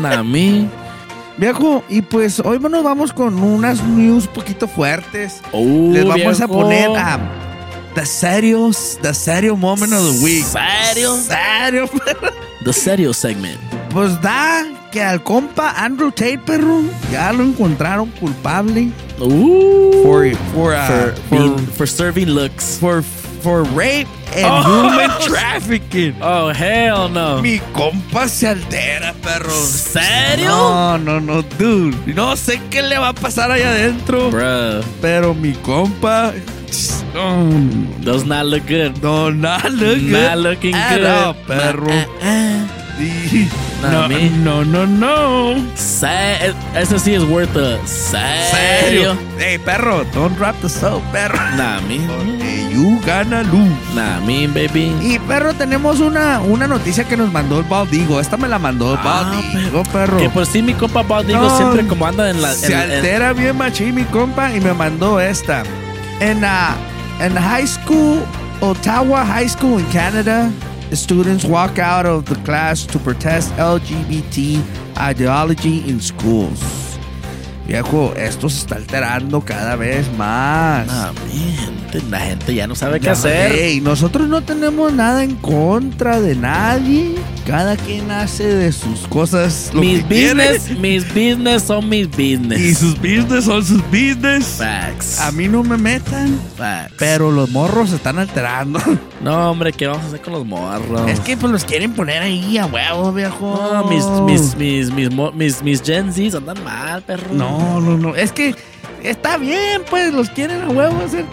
Nah, 0.00 0.24
me. 0.24 0.66
Viejo, 1.36 1.84
y 1.88 2.02
pues 2.02 2.40
hoy 2.40 2.58
nos 2.58 2.82
vamos 2.82 3.12
con 3.12 3.40
unas 3.40 3.84
news 3.84 4.26
poquito 4.26 4.66
fuertes. 4.66 5.40
Uh, 5.52 5.92
Les 5.92 6.04
vamos 6.04 6.40
a 6.40 6.48
poner 6.48 6.90
a 6.98 7.18
The 8.00 8.06
Serios, 8.06 8.96
The 9.02 9.12
Serio 9.12 9.56
Moment 9.56 9.92
of 9.92 10.00
the 10.02 10.24
Week. 10.24 10.42
¿Serio? 10.46 11.16
Serio, 11.16 11.86
perro. 11.86 12.30
The 12.64 12.72
Serio 12.72 13.12
segment. 13.12 13.60
Pues 13.90 14.18
da 14.22 14.64
que 14.90 15.02
al 15.02 15.22
compa 15.22 15.74
Andrew 15.76 16.10
Tate, 16.10 16.38
perro, 16.38 16.80
ya 17.12 17.30
lo 17.34 17.42
encontraron 17.44 18.10
culpable. 18.18 18.90
Uh, 19.18 20.02
For, 20.02 20.34
for, 20.54 20.72
uh, 20.74 20.86
for, 20.86 21.12
for, 21.28 21.38
being- 21.38 21.58
for 21.66 21.86
serving 21.86 22.28
looks. 22.30 22.78
for, 22.78 23.02
for 23.42 23.64
rape 23.74 24.08
and 24.36 24.46
Oh. 24.46 24.62
human 24.62 25.10
trafficking. 25.26 26.14
Oh, 26.22 26.48
hell 26.52 27.08
no. 27.08 27.40
Mi 27.42 27.58
compa 27.72 28.28
se 28.28 28.48
altera, 28.48 29.12
perro. 29.22 29.50
¿Serio? 29.50 30.48
No, 30.50 30.98
no, 30.98 31.20
no, 31.20 31.42
dude. 31.58 31.96
No 32.14 32.36
sé 32.36 32.60
qué 32.70 32.82
le 32.82 32.98
va 32.98 33.08
a 33.08 33.12
pasar 33.14 33.50
allá 33.50 33.70
adentro. 33.70 34.30
Bruh, 34.30 34.82
Pero 35.00 35.34
mi 35.34 35.52
compa. 35.54 36.32
No, 37.14 37.50
does 38.04 38.24
not 38.24 38.46
look 38.46 38.66
good. 38.68 39.02
no, 39.02 39.30
not 39.32 39.64
look 39.72 39.98
good. 39.98 40.12
Not 40.12 40.38
looking 40.38 40.74
at 40.74 40.98
good. 40.98 41.06
all, 41.06 41.34
perro. 41.46 41.86
Nah, 41.88 42.04
uh, 42.22 42.66
Sí. 43.00 43.48
Nah, 43.80 43.90
no, 43.92 44.08
me. 44.08 44.28
no, 44.44 44.62
no, 44.62 44.84
no. 44.86 45.54
Se- 45.74 46.52
ese 46.76 46.98
sí 46.98 47.14
es 47.14 47.22
worth 47.24 47.56
a 47.56 47.78
Serio. 47.86 49.16
Hey, 49.38 49.58
perro, 49.58 50.04
don't 50.12 50.36
drop 50.36 50.54
the 50.60 50.68
soap, 50.68 51.02
perro. 51.10 51.38
Nah, 51.56 51.80
me. 51.88 51.98
Gonna 53.04 53.42
lose. 53.44 53.70
Nah, 53.94 54.20
me, 54.20 54.46
baby. 54.46 54.92
Y 55.02 55.18
perro, 55.20 55.54
tenemos 55.54 56.00
una, 56.00 56.40
una 56.40 56.66
noticia 56.66 57.04
que 57.04 57.16
nos 57.16 57.30
mandó 57.32 57.58
el 57.58 57.64
Baldigo. 57.64 58.20
Esta 58.20 58.36
me 58.36 58.48
la 58.48 58.58
mandó 58.58 58.92
el 58.92 58.98
Ah, 59.02 59.30
Baldigo, 59.42 59.82
perro. 59.92 60.18
Que 60.18 60.28
por 60.30 60.46
sí 60.46 60.62
mi 60.62 60.74
compa 60.74 61.02
Bob 61.02 61.24
digo 61.26 61.40
No, 61.40 61.56
siempre 61.56 61.86
como 61.86 62.06
anda 62.06 62.30
en 62.30 62.40
la... 62.42 62.52
Se 62.54 62.66
en- 62.72 62.72
en- 62.72 62.90
altera 62.98 63.32
bien 63.32 63.56
machín 63.56 63.94
mi 63.94 64.04
compa 64.04 64.50
y 64.54 64.60
me 64.60 64.72
mandó 64.72 65.20
esta. 65.20 65.62
En 66.20 66.40
la 66.40 66.76
en 67.20 67.34
high 67.36 67.66
school, 67.66 68.20
Ottawa 68.60 69.24
High 69.26 69.48
School 69.48 69.80
in 69.80 69.86
Canada, 69.92 70.50
students 70.92 71.44
walk 71.44 71.78
out 71.78 72.06
of 72.06 72.24
the 72.24 72.34
class 72.44 72.86
to 72.86 72.98
protest 72.98 73.50
LGBT 73.58 74.58
ideology 75.10 75.84
in 75.88 76.00
schools. 76.00 76.89
Viejo, 77.70 78.12
esto 78.16 78.48
se 78.50 78.58
está 78.62 78.74
alterando 78.74 79.42
cada 79.42 79.76
vez 79.76 80.04
más. 80.18 80.88
Ah, 80.90 81.12
la 82.10 82.18
gente 82.18 82.52
ya 82.52 82.66
no 82.66 82.74
sabe 82.74 82.98
qué 82.98 83.06
Ya, 83.06 83.12
hacer. 83.12 83.52
ey, 83.52 83.80
nosotros 83.80 84.26
no 84.28 84.42
tenemos 84.42 84.92
nada 84.92 85.22
en 85.22 85.36
contra 85.36 86.20
de 86.20 86.34
nadie. 86.34 87.14
Cada 87.46 87.76
quien 87.76 88.10
hace 88.10 88.44
de 88.46 88.70
sus 88.70 89.00
cosas 89.08 89.70
lo 89.74 89.80
mis 89.80 90.02
que 90.04 90.08
quiere. 90.08 90.52
business, 90.58 90.78
mis 90.78 91.08
business 91.08 91.62
son 91.64 91.88
mis 91.88 92.08
business. 92.08 92.60
Y 92.60 92.74
sus 92.74 92.94
business 92.96 93.44
son 93.44 93.64
sus 93.64 93.82
business. 93.90 94.56
Facts. 94.58 95.18
A 95.20 95.32
mí 95.32 95.48
no 95.48 95.62
me 95.64 95.76
metan. 95.76 96.38
Facts. 96.56 96.94
Pero 96.98 97.30
los 97.32 97.50
morros 97.50 97.90
se 97.90 97.96
están 97.96 98.18
alterando. 98.18 98.80
No, 99.20 99.50
hombre, 99.50 99.70
¿qué 99.74 99.86
vamos 99.86 100.02
a 100.04 100.06
hacer 100.08 100.22
con 100.22 100.32
los 100.32 100.46
morros? 100.46 101.06
Es 101.10 101.20
que 101.20 101.36
pues 101.36 101.52
los 101.52 101.64
quieren 101.66 101.92
poner 101.92 102.22
ahí 102.22 102.56
a 102.56 102.64
huevo, 102.64 103.12
viejo. 103.12 103.70
No, 103.70 103.84
mis, 103.84 104.02
mis, 104.24 104.56
mis, 104.56 104.90
mis, 104.94 105.12
mo- 105.12 105.30
mis, 105.32 105.62
mis 105.62 105.82
Gen 105.82 106.10
Zs 106.10 106.36
andan 106.36 106.64
mal, 106.64 107.02
perro. 107.02 107.26
No, 107.34 107.82
no, 107.82 107.98
no. 107.98 108.14
Es 108.16 108.32
que 108.32 108.54
Está 109.02 109.36
bien, 109.36 109.82
pues, 109.90 110.12
los 110.14 110.30
quieren 110.30 110.62
a 110.62 110.68
huevo 110.68 111.02
hacer 111.04 111.26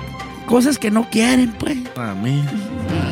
cosas 0.48 0.78
que 0.78 0.92
no 0.92 1.10
quieren, 1.10 1.54
pues. 1.60 1.78
A 1.96 2.14
mí. 2.14 2.44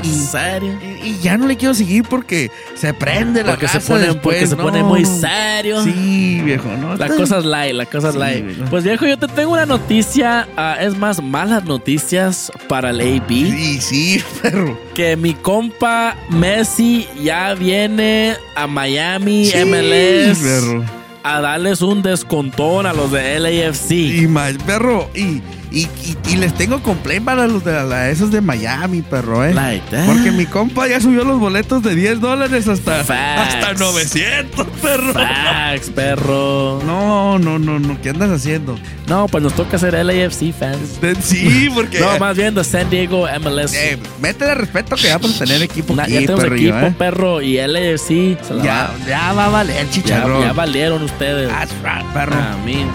¿En 0.06 0.28
serio? 0.28 0.78
Y, 1.04 1.08
y 1.10 1.20
ya 1.22 1.38
no 1.38 1.48
le 1.48 1.58
quiero 1.58 1.74
seguir 1.74 2.04
porque 2.10 2.52
se 2.76 2.94
prende 2.94 3.44
la 3.44 3.52
Porque 3.52 3.68
se 3.68 3.80
pone, 3.80 4.02
después, 4.08 4.22
porque 4.22 4.48
se 4.48 4.56
no. 4.56 4.63
pone 4.63 4.84
muy 4.84 5.06
serio. 5.06 5.84
Sí, 5.84 6.41
viejo, 6.44 6.70
¿no? 6.80 6.96
La 6.96 7.08
cosa 7.08 7.38
es 7.39 7.46
light, 7.46 7.74
la 7.76 7.86
cosa 7.86 8.08
es 8.10 8.13
Sí, 8.13 8.20
light. 8.20 8.46
viejo. 8.46 8.65
Pues 8.70 8.84
viejo, 8.84 9.06
yo 9.06 9.18
te 9.18 9.28
tengo 9.28 9.54
una 9.54 9.65
noticia, 9.65 10.48
ah, 10.58 10.78
es 10.80 10.98
más, 10.98 11.22
malas 11.22 11.63
noticias 11.65 12.52
para 12.68 12.89
el 12.91 13.02
AB. 13.02 13.28
Sí, 13.30 13.80
sí, 13.82 14.24
perro. 14.41 14.78
Que 14.94 15.15
mi 15.18 15.34
compa 15.34 16.15
Messi 16.30 17.08
ya 17.22 17.54
viene 17.54 18.36
a 18.56 18.68
Miami 18.68 19.46
Sí, 19.46 19.58
MLS 19.65 20.39
perro. 20.39 20.84
a 21.24 21.41
darles 21.41 21.82
un 21.82 22.02
descontón 22.02 22.86
a 22.86 22.94
los 22.94 23.12
de 23.12 23.39
LAFC. 23.39 23.91
Y 23.91 24.28
más, 24.28 24.54
perro, 24.65 25.10
y, 25.15 25.41
y, 25.71 25.82
y, 25.82 26.17
y 26.30 26.36
les 26.38 26.54
tengo 26.54 26.82
complaint 26.82 27.25
para 27.25 27.47
los 27.47 27.63
de 27.63 27.71
la, 27.84 28.10
esos 28.10 28.32
de 28.32 28.41
Miami, 28.41 29.01
perro, 29.01 29.43
eh. 29.45 29.54
Like. 29.54 29.97
Porque 30.06 30.32
mi 30.32 30.45
compa 30.45 30.88
ya 30.88 30.99
subió 31.01 31.23
los 31.23 31.39
boletos 31.39 31.84
de 31.84 31.95
10 31.95 32.19
dólares 32.21 32.67
hasta, 32.67 33.04
Facts. 33.04 33.55
hasta 33.55 33.74
900, 33.74 34.68
perro. 34.82 35.13
Facts, 35.13 35.89
perro. 35.89 36.82
No, 36.86 37.39
no, 37.39 37.59
no, 37.59 37.80
no. 37.80 38.01
¿Qué 38.01 38.09
andas 38.09 38.32
haciendo? 38.32 38.78
No, 39.07 39.28
pues 39.28 39.43
nos 39.43 39.53
toca 39.53 39.78
ser 39.78 39.93
LAFC 39.93 40.51
fans. 40.53 40.99
Sí, 41.22 41.70
porque. 41.76 41.99
No, 41.99 42.18
más 42.20 42.36
bien 42.36 42.55
de 42.55 42.63
San 42.63 42.89
Diego 42.89 43.28
MLS. 43.39 43.74
Eh, 43.74 43.97
métele 44.22 44.55
respeto 44.55 44.95
que 44.95 45.03
ya 45.03 45.16
a 45.16 45.20
tener 45.20 45.61
equipo 45.61 45.95
Na- 45.95 46.03
aquí, 46.03 46.13
ya 46.13 46.20
tenemos 46.22 46.43
perrillo, 46.43 46.70
equipo, 46.78 46.88
eh. 46.88 46.95
perro, 46.97 47.41
y 47.41 47.57
LAFC 47.57 48.38
se 48.41 48.53
la 48.53 48.63
Ya, 48.63 48.74
va- 48.99 49.07
ya 49.07 49.34
va 49.34 49.45
a 49.45 49.49
valer, 49.49 49.86
ya, 49.86 49.89
chicharrón. 49.91 50.41
ya 50.41 50.53
valieron 50.53 51.03
ustedes. 51.03 51.49
That's 51.49 51.72
right, 51.84 52.05
perro. 52.13 52.36
A 52.36 52.57
mí. 52.66 52.86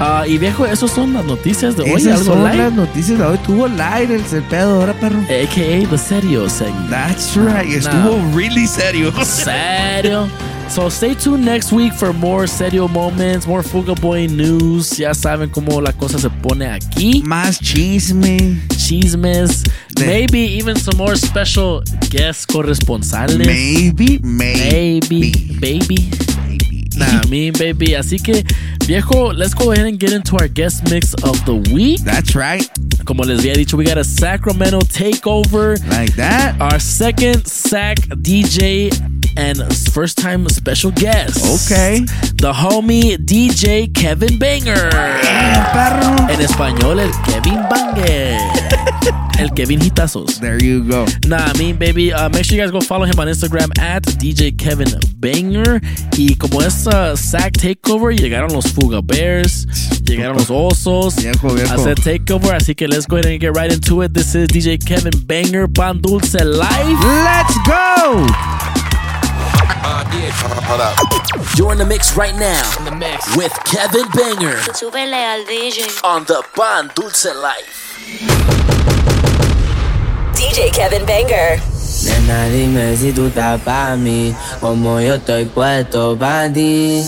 Ah, 0.00 0.24
y 0.26 0.38
viejo, 0.38 0.66
esos 0.66 0.90
son 0.90 1.12
las 1.12 1.24
noticias 1.24 1.76
de 1.76 1.84
hoy. 1.84 2.00
Esas 2.00 2.20
algo 2.20 2.34
son 2.34 2.44
las 2.44 2.72
noticias 2.72 3.18
de 3.18 3.24
hoy. 3.24 3.38
Tuvo 3.38 3.68
light 3.68 4.10
el, 4.10 4.22
pedo 4.44 4.80
ahora, 4.80 4.92
perro. 4.94 5.20
AKA 5.20 5.88
The 5.88 5.98
Serio 5.98 6.48
segment. 6.48 6.90
That's 6.90 7.36
right. 7.36 7.70
Estuvo 7.70 8.18
really 8.34 8.66
serio. 8.66 9.12
Serio. 9.24 10.28
So 10.68 10.88
stay 10.90 11.14
tuned 11.14 11.44
next 11.44 11.72
week 11.72 11.92
for 11.92 12.12
more 12.12 12.48
serio 12.48 12.88
moments, 12.88 13.46
more 13.46 13.62
Fuga 13.62 13.94
Boy 13.94 14.26
news. 14.26 14.96
Ya 14.96 15.14
saben 15.14 15.48
cómo 15.50 15.80
la 15.80 15.92
cosa 15.92 16.18
se 16.18 16.28
pone 16.28 16.66
aquí. 16.66 17.22
Más 17.24 17.60
chisme. 17.60 18.58
Chismes. 18.76 19.62
De- 19.94 20.06
Maybe 20.06 20.58
even 20.58 20.76
some 20.76 20.96
more 20.96 21.16
special 21.16 21.82
guest 22.10 22.50
corresponsales. 22.50 23.46
Maybe, 23.46 24.18
maybe. 24.22 25.00
Maybe, 25.20 25.58
baby. 25.60 26.10
Nah, 26.96 27.22
me, 27.28 27.50
baby. 27.50 27.94
Así 27.94 28.18
que, 28.22 28.44
viejo, 28.86 29.32
let's 29.32 29.54
go 29.54 29.72
ahead 29.72 29.86
and 29.86 29.98
get 29.98 30.12
into 30.12 30.36
our 30.36 30.48
guest 30.48 30.88
mix 30.90 31.14
of 31.22 31.44
the 31.44 31.54
week. 31.72 32.00
That's 32.04 32.34
right. 32.34 32.68
Como 33.04 33.22
les 33.24 33.40
había 33.40 33.54
dicho, 33.54 33.76
we 33.76 33.84
got 33.84 33.98
a 33.98 34.04
Sacramento 34.04 34.80
takeover. 34.80 35.78
Like 35.90 36.14
that. 36.16 36.60
Our 36.60 36.78
second 36.78 37.46
Sac 37.46 37.98
DJ 38.22 38.90
and 39.36 39.58
first 39.92 40.16
time 40.18 40.48
special 40.48 40.90
guest. 40.92 41.66
Okay. 41.66 42.00
The 42.36 42.52
homie 42.52 43.16
DJ 43.18 43.92
Kevin 43.94 44.38
Banger. 44.38 44.90
perro. 44.90 46.16
En 46.30 46.40
español, 46.40 47.00
el 47.00 47.10
Kevin 47.24 47.60
Banger. 47.68 48.38
el 49.38 49.50
Kevin 49.50 49.80
Hitazos. 49.80 50.40
There 50.40 50.62
you 50.62 50.84
go. 50.84 51.06
Nah, 51.26 51.50
I 51.52 51.58
mean, 51.58 51.76
baby, 51.76 52.12
uh, 52.12 52.28
make 52.28 52.44
sure 52.44 52.56
you 52.56 52.62
guys 52.62 52.70
go 52.70 52.80
follow 52.80 53.04
him 53.04 53.18
on 53.18 53.26
Instagram 53.28 53.76
at 53.78 54.02
DJ 54.02 54.56
Kevin 54.56 54.88
Banger. 55.18 55.80
Y 56.16 56.36
como 56.36 56.60
es 56.60 56.86
uh, 56.86 57.16
Sac 57.16 57.52
Takeover, 57.54 58.16
llegaron 58.16 58.52
los 58.52 58.66
Fuga 58.72 59.00
Bears, 59.00 59.66
llegaron 60.04 60.36
los 60.36 60.50
Osos 60.50 61.16
Viejo, 61.16 61.54
viejo. 61.54 61.72
hacer 61.72 61.96
Takeover. 61.96 62.54
Así 62.54 62.74
que 62.74 62.86
let's 62.88 63.06
go 63.06 63.16
ahead 63.16 63.30
and 63.30 63.40
get 63.40 63.54
right 63.56 63.72
into 63.72 64.02
it. 64.02 64.12
This 64.14 64.34
is 64.34 64.48
DJ 64.48 64.78
Kevin 64.84 65.12
Banger, 65.26 65.66
Pan 65.68 66.00
Dulce 66.00 66.34
Live. 66.34 66.98
Let's 67.04 67.58
go. 67.66 68.63
You're 71.56 71.72
in 71.72 71.78
the 71.78 71.84
mix 71.86 72.16
right 72.16 72.34
now. 72.34 72.62
In 72.78 72.84
the 72.84 72.96
mix 72.96 73.36
with 73.36 73.52
Kevin 73.64 74.06
Banger 74.14 74.56
Súbele 74.74 75.14
al 75.14 75.44
DJ. 75.44 75.86
on 76.04 76.24
the 76.24 76.42
Pan 76.54 76.90
Dulce 76.94 77.32
Life. 77.34 77.98
DJ 80.34 80.72
Kevin 80.72 81.06
Banger. 81.06 81.60
Nena, 82.04 82.48
dime 82.48 82.96
si 82.96 83.12
tú 83.12 83.26
estás 83.28 83.60
pa' 83.62 83.96
mí, 83.96 84.34
como 84.60 85.00
yo 85.00 85.14
estoy 85.14 85.46
puesto 85.46 86.16
pa' 86.18 86.48
ti. 86.52 87.02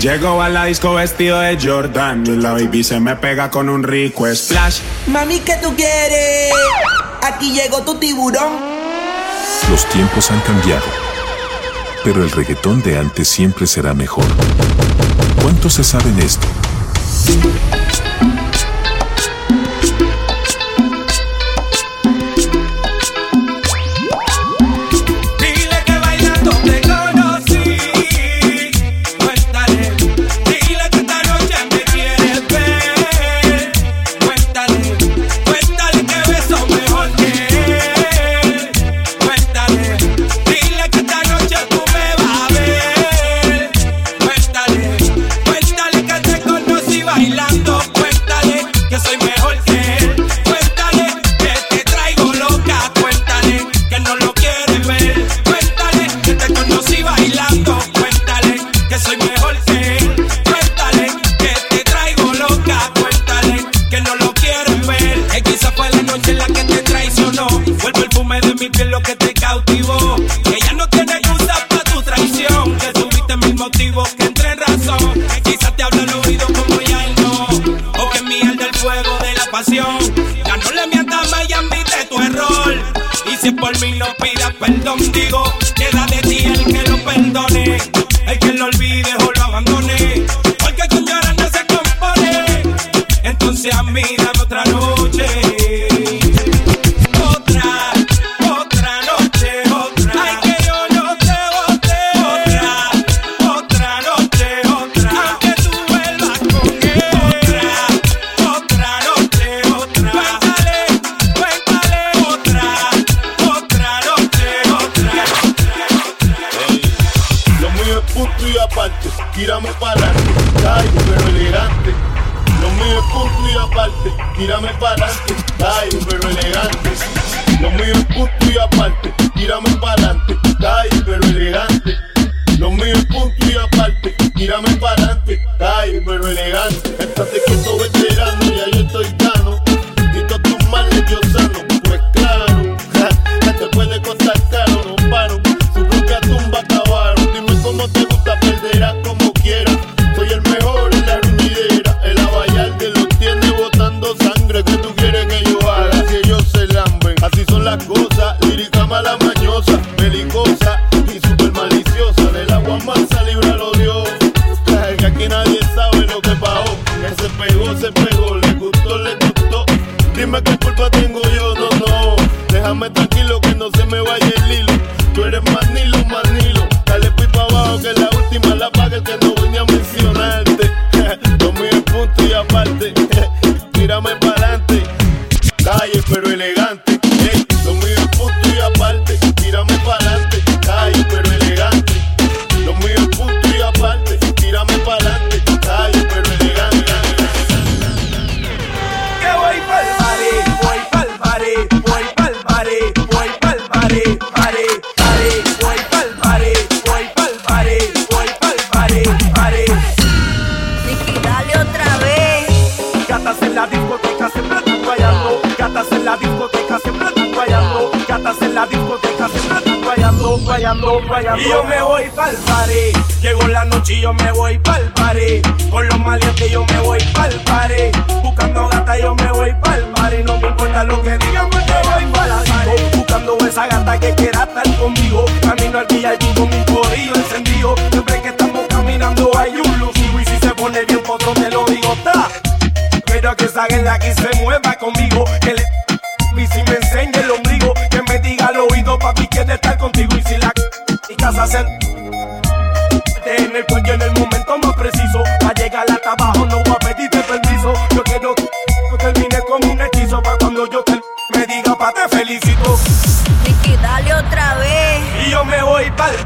Llego 0.00 0.40
a 0.42 0.48
la 0.48 0.64
disco 0.66 0.94
vestido 0.94 1.40
de 1.40 1.58
Jordan 1.60 2.24
y 2.26 2.36
la 2.36 2.52
baby 2.52 2.84
se 2.84 3.00
me 3.00 3.16
pega 3.16 3.50
con 3.50 3.68
un 3.68 3.82
rico 3.82 4.26
splash. 4.34 4.80
Mami, 5.06 5.40
¿qué 5.40 5.56
tú 5.62 5.74
quieres? 5.74 6.52
Aquí 7.22 7.52
llegó 7.52 7.82
tu 7.82 7.94
tiburón. 7.96 8.52
Los 9.70 9.84
tiempos 9.86 10.30
han 10.30 10.40
cambiado, 10.40 10.84
pero 12.04 12.22
el 12.22 12.30
reggaetón 12.30 12.82
de 12.82 12.98
antes 12.98 13.26
siempre 13.26 13.66
será 13.66 13.94
mejor. 13.94 14.26
¿Cuántos 15.42 15.72
se 15.72 15.84
saben 15.84 16.18
esto? 16.20 16.46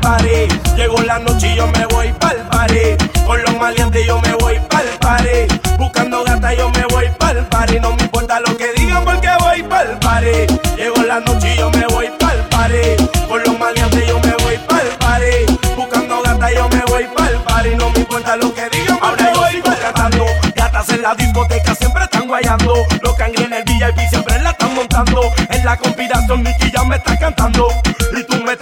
party. 0.09 0.49
Llegó 0.77 0.99
la 1.03 1.19
noche 1.19 1.53
y 1.53 1.57
yo 1.57 1.67
me 1.67 1.85
voy 1.87 2.13
pa'l 2.21 2.39
party. 2.51 2.83
Con 3.27 3.43
los 3.43 3.57
maleantes 3.59 4.07
yo 4.07 4.19
me 4.21 4.33
voy 4.41 4.59
pa'l 4.71 4.89
party. 5.01 5.39
Buscando 5.79 6.25
gata 6.25 6.55
yo 6.55 6.71
me 6.71 6.85
voy 6.93 7.09
pa'l 7.19 7.45
party. 7.47 7.81
No 7.81 7.95
me 7.95 8.03
importa 8.03 8.41
lo 8.41 8.57
que 8.57 8.73
digan 8.77 9.05
porque 9.05 9.29
voy 9.41 9.63
pa'l 9.65 9.99
party. 9.99 10.37
Llegó 10.77 11.03
la 11.03 11.21
noche 11.21 11.55
y 11.55 11.59
yo 11.59 11.71
me 11.71 11.87
voy 11.93 12.09
pa'l 12.19 12.39
party. 12.51 12.85
Con 13.29 13.43
los 13.43 13.59
maleantes 13.59 14.07
yo 14.09 14.19
me 14.21 14.33
voy 14.45 14.57
pa'l 14.69 14.89
party. 14.99 15.35
Buscando 15.77 16.23
gata 16.23 16.53
yo 16.53 16.69
me 16.71 16.83
voy 16.91 17.05
pa'l 17.17 17.37
party. 17.47 17.75
No 17.77 17.91
me 17.91 17.99
importa 18.01 18.37
lo 18.37 18.55
que 18.55 18.69
digan 18.71 18.99
porque 18.99 19.25
Ahora 19.25 19.41
voy 19.41 19.63
pa'l 19.63 19.93
party. 19.95 20.19
Gatas 20.55 20.89
en 20.89 21.03
la 21.03 21.15
discoteca 21.15 21.75
siempre 21.75 22.05
están 22.05 22.27
guayando. 22.27 22.75
Los 23.03 23.15
cangrenes 23.15 23.53
en 23.53 23.53
el 23.53 23.65
VIP 23.65 24.09
siempre 24.09 24.41
la 24.41 24.51
están 24.51 24.75
montando. 24.75 25.21
En 25.51 25.65
la 25.65 25.77
conspiración 25.77 26.43
Nicky 26.43 26.71
ya 26.73 26.83
me 26.85 26.97
está 26.97 27.19
cantando. 27.19 27.69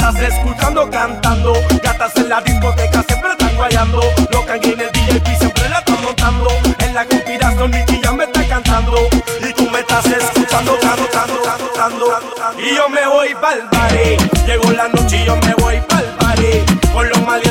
Estás 0.09 0.23
escuchando 0.35 0.89
cantando, 0.89 1.53
gatas 1.83 2.15
en 2.15 2.29
la 2.29 2.41
discoteca 2.41 3.03
siempre 3.09 3.33
están 3.33 3.57
guayando. 3.57 4.01
Locan 4.31 4.63
en 4.63 4.81
el 4.81 4.91
VIP 4.93 5.27
siempre 5.37 5.69
la 5.69 5.81
están 5.81 6.01
montando. 6.01 6.49
En 6.79 6.95
la 6.95 7.05
conspiración 7.05 7.73
Nicky 7.73 8.01
ya 8.01 8.13
me 8.13 8.23
está 8.23 8.47
cantando. 8.47 9.09
Y 9.43 9.53
tú 9.53 9.69
me 9.69 9.81
estás 9.81 10.07
escuchando 10.07 10.79
cantando, 10.81 11.43
cantando, 11.43 12.07
cantando. 12.07 12.63
Y 12.63 12.77
yo 12.77 12.89
me 12.89 13.05
voy 13.05 13.35
pa'l 13.35 13.69
party. 13.69 14.17
Llegó 14.47 14.71
la 14.71 14.87
noche 14.87 15.23
y 15.23 15.25
yo 15.25 15.35
me 15.39 15.55
voy 15.55 15.81
pa'l 15.89 16.05
party. 16.21 16.89
Con 16.93 17.09
los 17.09 17.23
mal 17.23 17.43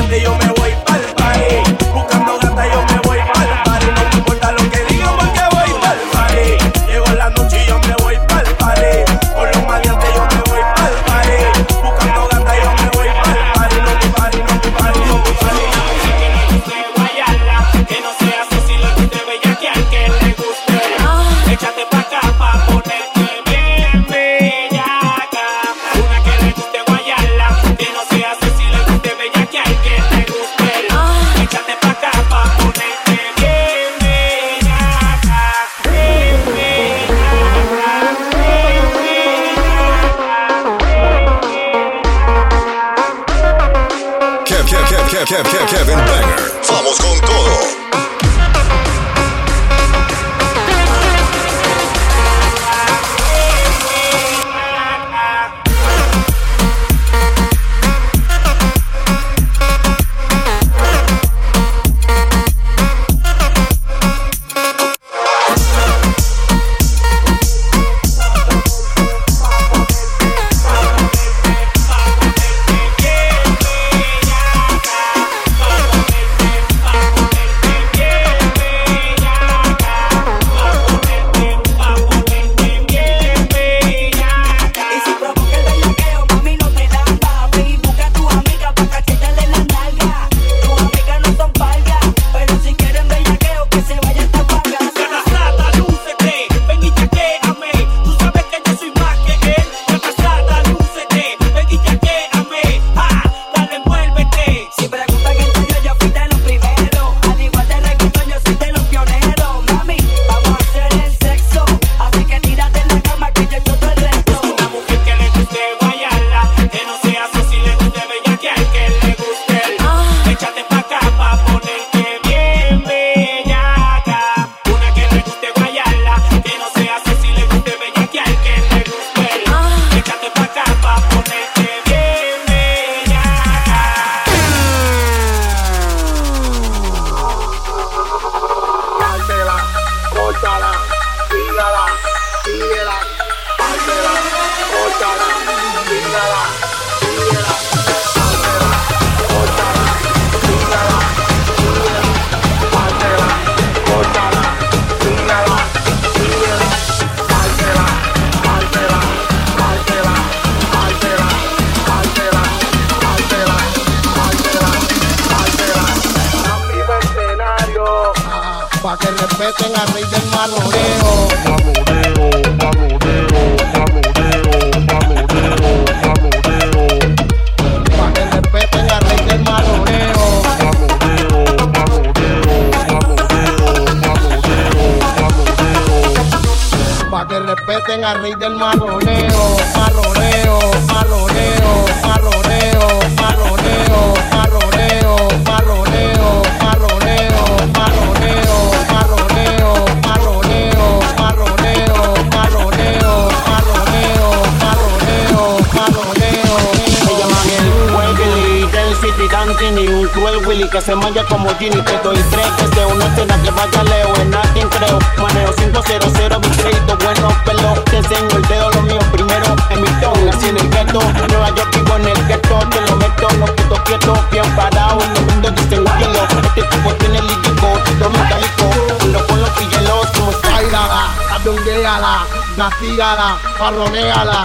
vacíala, 232.56 233.38
parroneala, 233.58 234.38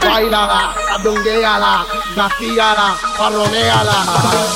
bailala, 0.00 0.60
abdongueala, 0.94 1.84
parroneala, 3.18 3.96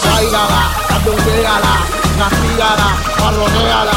bailala, 0.06 0.62
abdongueala, 0.94 1.72
vacíala, 2.18 2.88
parroneala, 3.18 3.96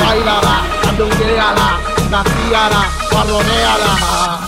bailala, 0.00 0.54
abdongueala, 0.88 1.66
vacíala, 2.10 2.80
parroneala, 3.10 3.92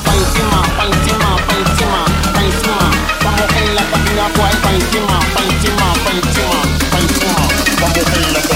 pa 0.04 0.12
encima, 0.14 0.60
pa 0.76 0.84
encima, 0.86 1.30
pa 1.46 1.54
encima, 1.60 2.00
pa 2.34 2.40
encima, 2.42 2.78
vamos 3.24 3.50
en 3.58 3.74
la 3.74 3.82
cabina, 3.90 4.24
pa 4.28 4.48
pues, 4.62 4.74
encima, 4.74 5.18
pa 5.34 5.40
encima. 5.42 5.49
en 7.92 8.32
la 8.32 8.50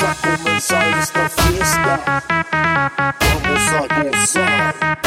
Vamos 0.00 0.16
começar 0.20 0.98
esta 0.98 1.28
festa. 1.28 2.22
Vamos 3.20 3.72
a 3.72 4.02
gozar. 4.02 4.97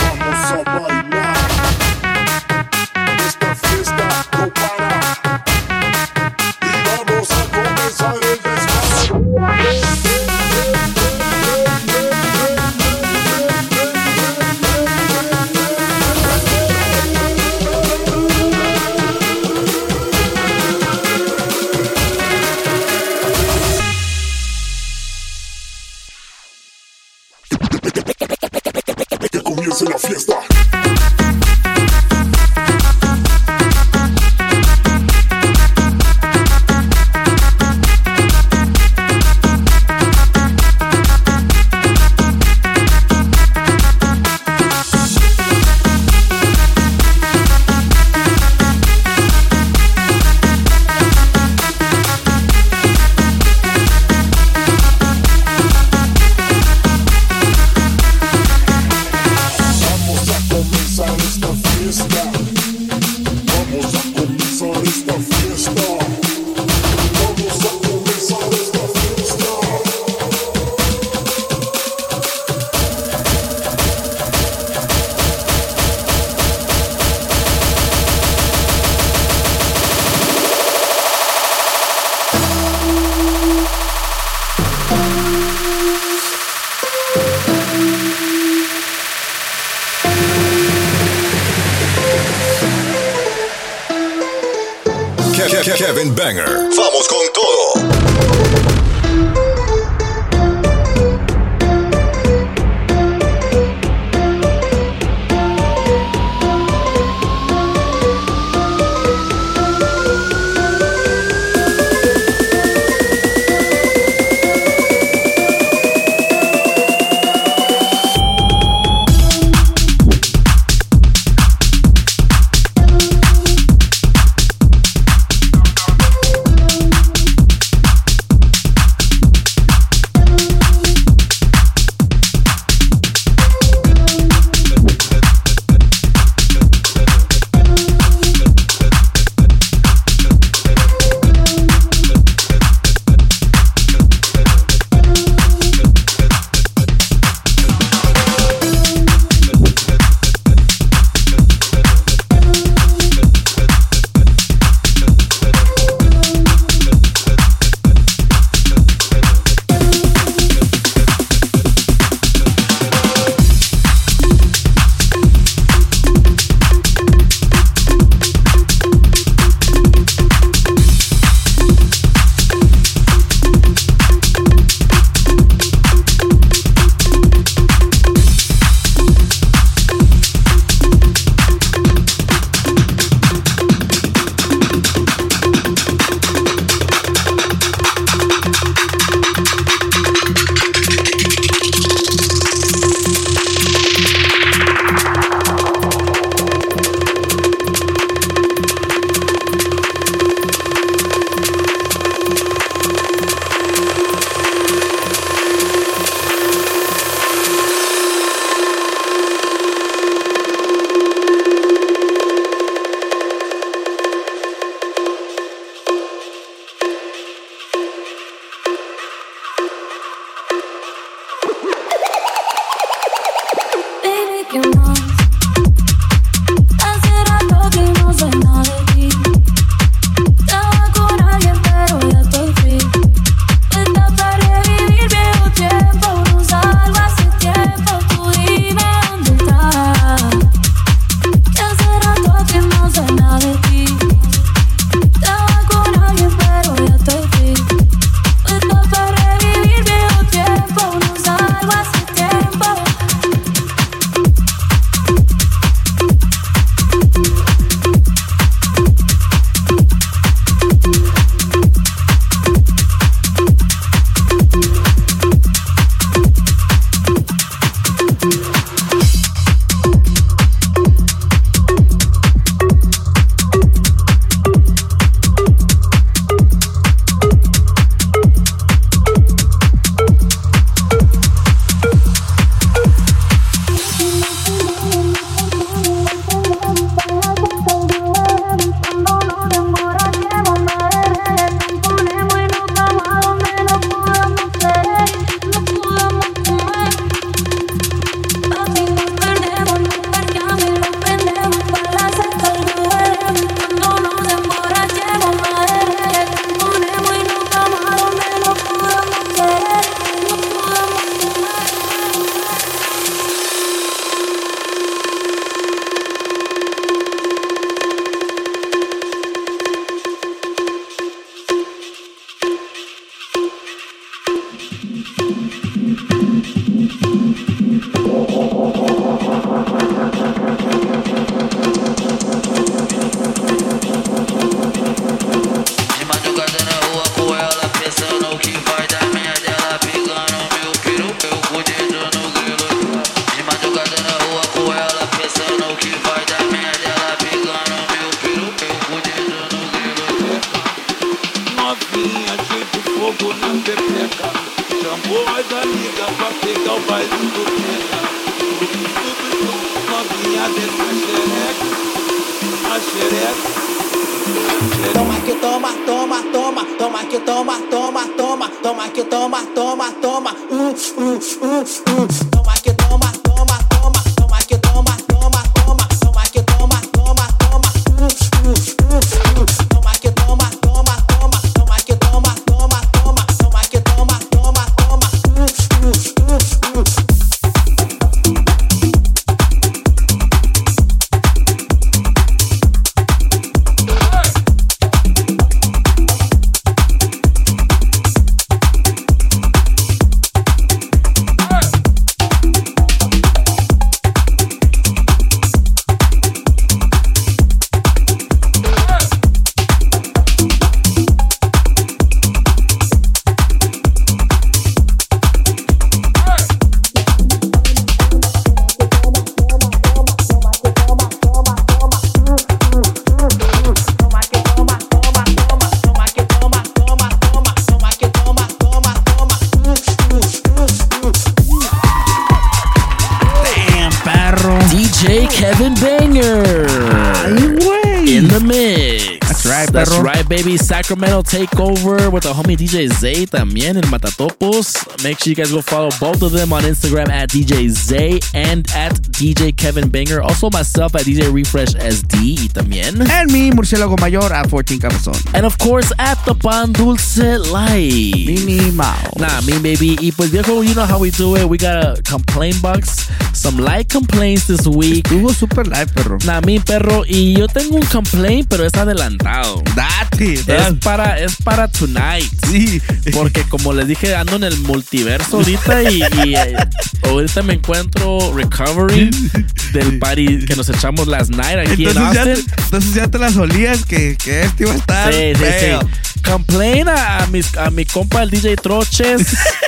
Baby. 440.32 440.56
Sacramento 440.56 441.22
takeover 441.24 442.10
with 442.10 442.24
the 442.24 442.32
homie 442.32 442.56
DJ 442.56 442.88
Zay 442.88 443.26
también 443.26 443.76
in 443.76 443.84
Matatopos. 443.92 445.04
Make 445.04 445.20
sure 445.20 445.32
you 445.32 445.36
guys 445.36 445.52
go 445.52 445.62
follow 445.62 445.90
both 446.00 446.22
of 446.22 446.32
them 446.32 446.54
on 446.54 446.64
Instagram 446.64 447.10
at 447.10 447.28
DJ 447.28 447.68
Zay 447.68 448.18
and 448.34 448.66
at 448.72 448.94
DJ 449.12 449.54
Kevin 449.54 449.90
Banger. 449.90 450.22
Also 450.22 450.50
myself 450.50 450.96
at 450.96 451.02
DJ 451.02 451.34
Refresh 451.34 451.76
SD 451.76 452.48
también. 452.54 453.02
And 453.12 453.30
me, 453.30 453.52
Murciélago 453.52 454.00
Mayor, 454.00 454.32
at 454.32 454.50
14 454.50 454.80
Cabezón. 454.80 455.36
And 455.36 455.46
of 455.46 455.58
course 455.58 455.92
at 456.00 456.18
the 456.24 456.34
Pan 456.34 456.72
Dulce 456.72 457.52
Live. 457.52 458.26
Mini 458.26 458.72
Mao. 458.72 459.12
Nah, 459.18 459.42
me 459.42 459.60
baby. 459.60 459.98
Y 460.00 460.12
pues 460.16 460.32
viejo, 460.32 460.62
you 460.62 460.74
know 460.74 460.86
how 460.86 460.98
we 460.98 461.12
do 461.12 461.36
it. 461.36 461.44
We 461.44 461.58
got 461.58 461.84
a 461.84 462.02
complaint 462.04 462.62
box. 462.62 463.12
Some 463.34 463.62
light 463.64 463.88
complaints 463.92 464.46
this 464.48 464.66
week. 464.68 465.06
Estuvo 465.06 465.34
super 465.34 465.66
live, 465.68 465.88
perro. 465.94 466.18
Nah, 466.26 466.42
mi 466.42 466.60
perro. 466.60 467.04
Y 467.08 467.34
yo 467.38 467.48
tengo 467.48 467.76
un 467.76 467.86
complaint, 467.86 468.48
pero 468.50 468.66
es 468.66 468.74
adelantado. 468.76 469.64
Date, 469.76 470.34
Es 470.34 470.74
para, 470.84 471.18
es 471.20 471.36
para 471.38 471.68
tonight. 471.68 472.30
Sí. 472.50 472.82
Porque 473.14 473.44
como 473.44 473.74
les 473.74 473.88
dije, 473.88 474.16
ando 474.16 474.36
en 474.36 474.44
el 474.44 474.58
multiverso 474.60 475.38
ahorita 475.38 475.84
y, 475.90 476.02
y, 476.26 476.36
eh, 476.36 476.56
ahorita 477.04 477.42
me 477.44 477.54
encuentro 477.56 478.34
recovering 478.36 479.10
del 479.74 479.98
party 480.00 480.46
que 480.46 480.56
nos 480.56 480.70
echamos 480.70 481.08
last 481.08 481.32
night 481.32 481.58
aquí 481.68 481.86
Entonces 481.86 481.98
en 482.10 482.14
ya, 482.14 482.24
te, 482.24 482.32
Austin. 482.32 482.54
entonces 482.66 482.94
ya 482.94 483.08
te 483.08 483.18
las 483.18 483.38
olías 483.38 483.86
que, 483.86 484.18
que 484.22 484.42
este 484.42 484.64
iba 484.64 484.74
a 484.74 484.76
estar 484.76 485.14
Sí, 485.14 485.20
sí, 485.36 485.44
sí. 485.60 486.22
Complain 486.30 486.88
a, 486.90 487.24
a 487.24 487.28
mis, 487.28 487.56
a 487.58 487.70
mi 487.72 487.86
compa 487.86 488.22
el 488.24 488.30
DJ 488.30 488.56
Troches. 488.58 489.36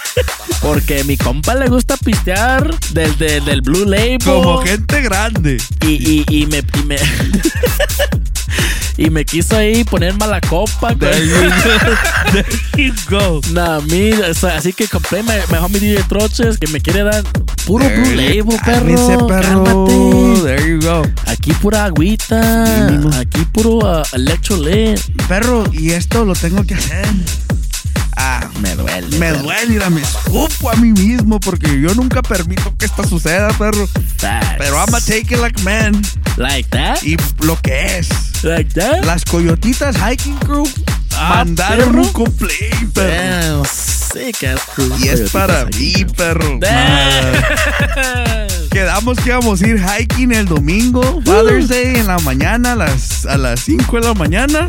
Porque 0.62 1.04
mi 1.04 1.18
compa 1.18 1.56
le 1.56 1.68
gusta 1.68 1.98
pistear 1.98 2.74
del, 2.92 3.18
del, 3.18 3.44
del 3.46 3.62
Blue 3.62 3.86
Label. 3.86 4.20
Como 4.24 4.60
gente 4.60 5.02
grande. 5.02 5.58
Y, 5.86 5.92
y, 5.92 6.26
y 6.30 6.46
me. 6.48 6.60
Y 6.60 6.84
me, 6.86 6.98
y 8.98 9.10
me 9.10 9.26
quiso 9.26 9.58
ahí 9.58 9.84
poner 9.84 10.14
mala 10.18 10.40
copa. 10.42 10.96
There 10.96 11.28
you 11.28 11.36
go. 11.36 12.32
There 12.32 12.46
you 12.78 12.94
go. 13.10 13.42
Nah, 13.52 13.80
mi, 13.82 14.12
o 14.14 14.34
sea, 14.34 14.58
así 14.58 14.72
que 14.74 14.88
compré 14.88 15.24
me- 15.24 15.42
mejor 15.52 15.70
mi 15.72 15.80
DJ 15.80 16.04
Troches 16.08 16.58
que 16.58 16.68
me 16.68 16.80
quiere 16.80 17.04
dar 17.04 17.24
puro 17.66 17.86
There 17.86 18.02
Blue 18.02 18.16
Label, 18.16 18.46
perro. 18.64 18.66
Cálmese, 18.66 19.18
perro. 19.28 19.64
Cálmate. 19.64 20.42
There 20.44 20.70
you 20.70 20.80
go. 20.80 21.02
Aquí 21.26 21.52
pura 21.54 21.86
agüita. 21.86 22.88
Aquí 23.20 23.44
puro 23.52 23.78
uh, 23.80 24.04
electrolyte. 24.14 25.02
Perro, 25.28 25.64
y 25.74 25.92
esto 25.92 26.24
lo 26.24 26.34
tengo 26.36 26.64
que 26.64 26.76
hacer. 26.76 27.06
Ah, 28.26 28.50
Me 28.62 28.74
duele. 28.76 29.18
me 29.18 29.32
perro. 29.32 29.44
duele, 29.44 29.66
mira, 29.68 29.90
me 29.90 30.02
escupo 30.02 30.70
a 30.72 30.76
mí 30.76 30.94
mismo 30.94 31.42
porque 31.42 31.82
yo 31.82 31.94
nunca 31.94 32.22
permito 32.22 32.74
que 32.78 32.86
esto 32.86 33.06
suceda, 33.06 33.50
perro. 33.58 33.86
Facts. 34.18 34.56
Pero 34.60 34.78
I'm 34.78 34.92
take 35.06 35.34
it 35.36 35.40
like 35.42 35.62
man. 35.64 36.02
Like 36.38 36.70
that? 36.70 37.04
Y 37.04 37.18
lo 37.42 37.60
que 37.62 37.98
es. 37.98 38.08
Like 38.44 38.72
that? 38.80 39.04
Las 39.04 39.26
Coyotitas 39.26 39.98
Hiking 39.98 40.38
Crew 40.40 40.64
Ah, 41.16 41.44
mandaron 41.44 41.90
perro. 41.90 42.02
un 42.04 42.14
complaint, 42.14 42.94
perro. 42.94 43.58
Damn, 43.58 43.66
sick 43.66 44.44
ass 44.46 44.62
crew. 44.74 44.90
Y 45.00 45.10
es 45.10 45.30
para 45.30 45.66
mí, 45.66 45.94
perro. 46.16 46.60
Quedamos 48.72 49.20
que 49.20 49.30
íbamos 49.30 49.62
a 49.62 49.68
ir 49.68 49.80
hiking 49.80 50.32
el 50.32 50.46
domingo, 50.48 51.22
Father's 51.26 51.68
Day, 51.68 51.98
en 51.98 52.08
la 52.08 52.18
mañana, 52.20 52.72
a 52.72 52.76
las, 52.76 53.26
a 53.28 53.38
las 53.38 53.60
5 53.62 53.98
de 54.00 54.08
la 54.08 54.14
mañana. 54.16 54.68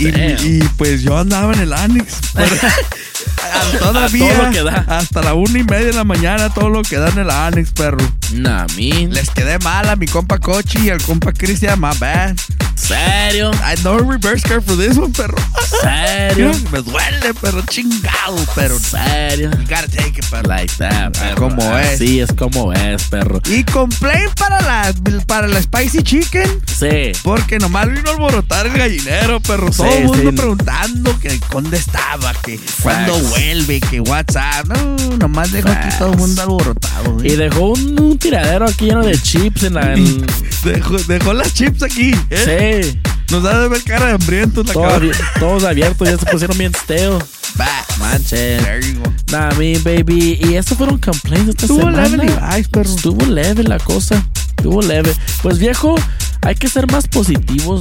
Y, 0.00 0.62
pues 0.76 1.02
yo 1.02 1.16
andaba 1.18 1.52
en 1.54 1.60
el 1.60 1.72
Annex. 1.72 2.14
pero- 2.34 2.56
A 2.56 3.37
todavía, 3.78 4.34
todo 4.34 4.44
lo 4.46 4.50
que 4.52 4.62
da. 4.62 4.84
hasta 4.88 5.22
la 5.22 5.34
una 5.34 5.58
y 5.58 5.64
media 5.64 5.86
de 5.86 5.92
la 5.92 6.04
mañana, 6.04 6.50
todo 6.52 6.68
lo 6.68 6.82
que 6.82 6.96
da 6.96 7.08
en 7.10 7.18
el 7.18 7.30
Annex, 7.30 7.70
perro. 7.72 7.98
Nah, 8.32 8.66
mi. 8.76 9.06
Les 9.06 9.30
quedé 9.30 9.58
mal 9.60 9.88
a 9.88 9.96
mi 9.96 10.06
compa 10.06 10.38
Cochi 10.38 10.78
y 10.86 10.90
al 10.90 11.02
compa 11.02 11.32
Cristian, 11.32 11.80
my 11.80 11.90
bad. 11.98 12.36
Serio. 12.74 13.50
I 13.64 13.74
no 13.82 13.98
reverse 13.98 14.42
card 14.48 14.62
for 14.62 14.76
this 14.76 14.96
one, 14.96 15.12
perro. 15.12 15.36
Serio. 15.82 16.52
Me 16.72 16.80
duele, 16.80 17.34
perro, 17.34 17.62
chingado, 17.68 18.36
pero 18.54 18.78
Serio. 18.78 19.50
you 19.50 19.64
gotta 19.68 19.88
take 19.88 20.16
it, 20.18 20.24
perro. 20.30 20.48
Like 20.48 20.72
that, 20.78 21.12
perro. 21.18 21.36
Como 21.36 21.76
es. 21.78 21.94
Así 21.94 22.20
es 22.20 22.32
como 22.32 22.72
es, 22.72 23.02
perro. 23.04 23.40
Y 23.46 23.64
complaint 23.64 24.32
para 24.38 24.60
la, 24.62 24.94
para 25.26 25.48
la 25.48 25.60
Spicy 25.60 26.02
Chicken. 26.02 26.62
Sí. 26.66 27.12
Porque 27.24 27.58
nomás 27.58 27.88
vino 27.90 28.08
a 28.10 28.12
alborotar 28.12 28.66
el 28.66 28.72
gallinero, 28.78 29.40
perro. 29.40 29.70
Todo 29.70 29.90
Sí, 29.90 30.02
mundo 30.04 30.30
sí. 30.30 30.36
preguntando 30.36 31.18
que 31.18 31.40
dónde 31.50 31.76
estaba, 31.78 32.32
que 32.42 32.58
cuándo 32.82 33.18
vuelve, 33.28 33.80
que 33.80 34.00
WhatsApp. 34.00 34.66
No, 34.66 35.16
nomás 35.18 35.52
dejó 35.52 35.68
aquí 35.68 35.88
todo 35.98 36.12
el 36.12 36.18
mundo 36.18 36.42
alborotado. 36.42 37.12
güey. 37.14 37.32
Y 37.32 37.36
dejó 37.36 37.68
un, 37.72 38.00
un 38.00 38.18
tiradero 38.18 38.66
aquí 38.66 38.86
lleno 38.86 39.04
de 39.04 39.20
chips 39.20 39.64
en 39.64 39.74
la. 39.74 39.92
en- 39.94 40.26
Dejó, 40.64 40.96
dejó 40.98 41.32
las 41.32 41.54
chips 41.54 41.82
aquí. 41.82 42.12
¿eh? 42.30 42.82
sí. 42.92 42.98
Nos 43.30 43.42
da 43.42 43.60
de 43.60 43.68
ver 43.68 43.82
cara 43.82 44.06
de 44.06 44.12
hambrientos 44.12 44.66
la 44.66 44.72
abi- 44.96 45.12
todos 45.38 45.62
abiertos, 45.64 46.08
ya 46.08 46.16
se 46.18 46.24
pusieron 46.26 46.56
bien 46.56 46.72
stale. 46.74 47.18
Bah, 47.56 47.66
Manche. 47.98 48.58
There 48.58 48.80
you 48.80 49.00
go. 49.00 49.12
Nah, 49.30 49.52
mi 49.58 49.76
baby. 49.78 50.38
Y 50.42 50.54
eso 50.54 50.74
fueron 50.76 50.98
complaints 50.98 51.50
esta 51.50 51.62
Estuvo 51.66 51.80
semana. 51.80 52.08
leve, 52.08 52.24
Levi's, 52.26 52.68
perro. 52.68 52.90
Estuvo 52.94 53.26
leve 53.26 53.62
la 53.64 53.78
cosa. 53.78 54.22
Estuvo 54.56 54.80
leve. 54.82 55.14
Pues 55.42 55.58
viejo, 55.58 55.94
hay 56.42 56.54
que 56.54 56.68
ser 56.68 56.90
más 56.90 57.06
positivos 57.06 57.80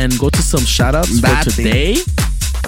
and 0.00 0.16
go 0.16 0.30
to 0.30 0.40
some 0.42 0.64
shoutouts 0.64 1.20
for 1.20 1.44
today. 1.54 2.02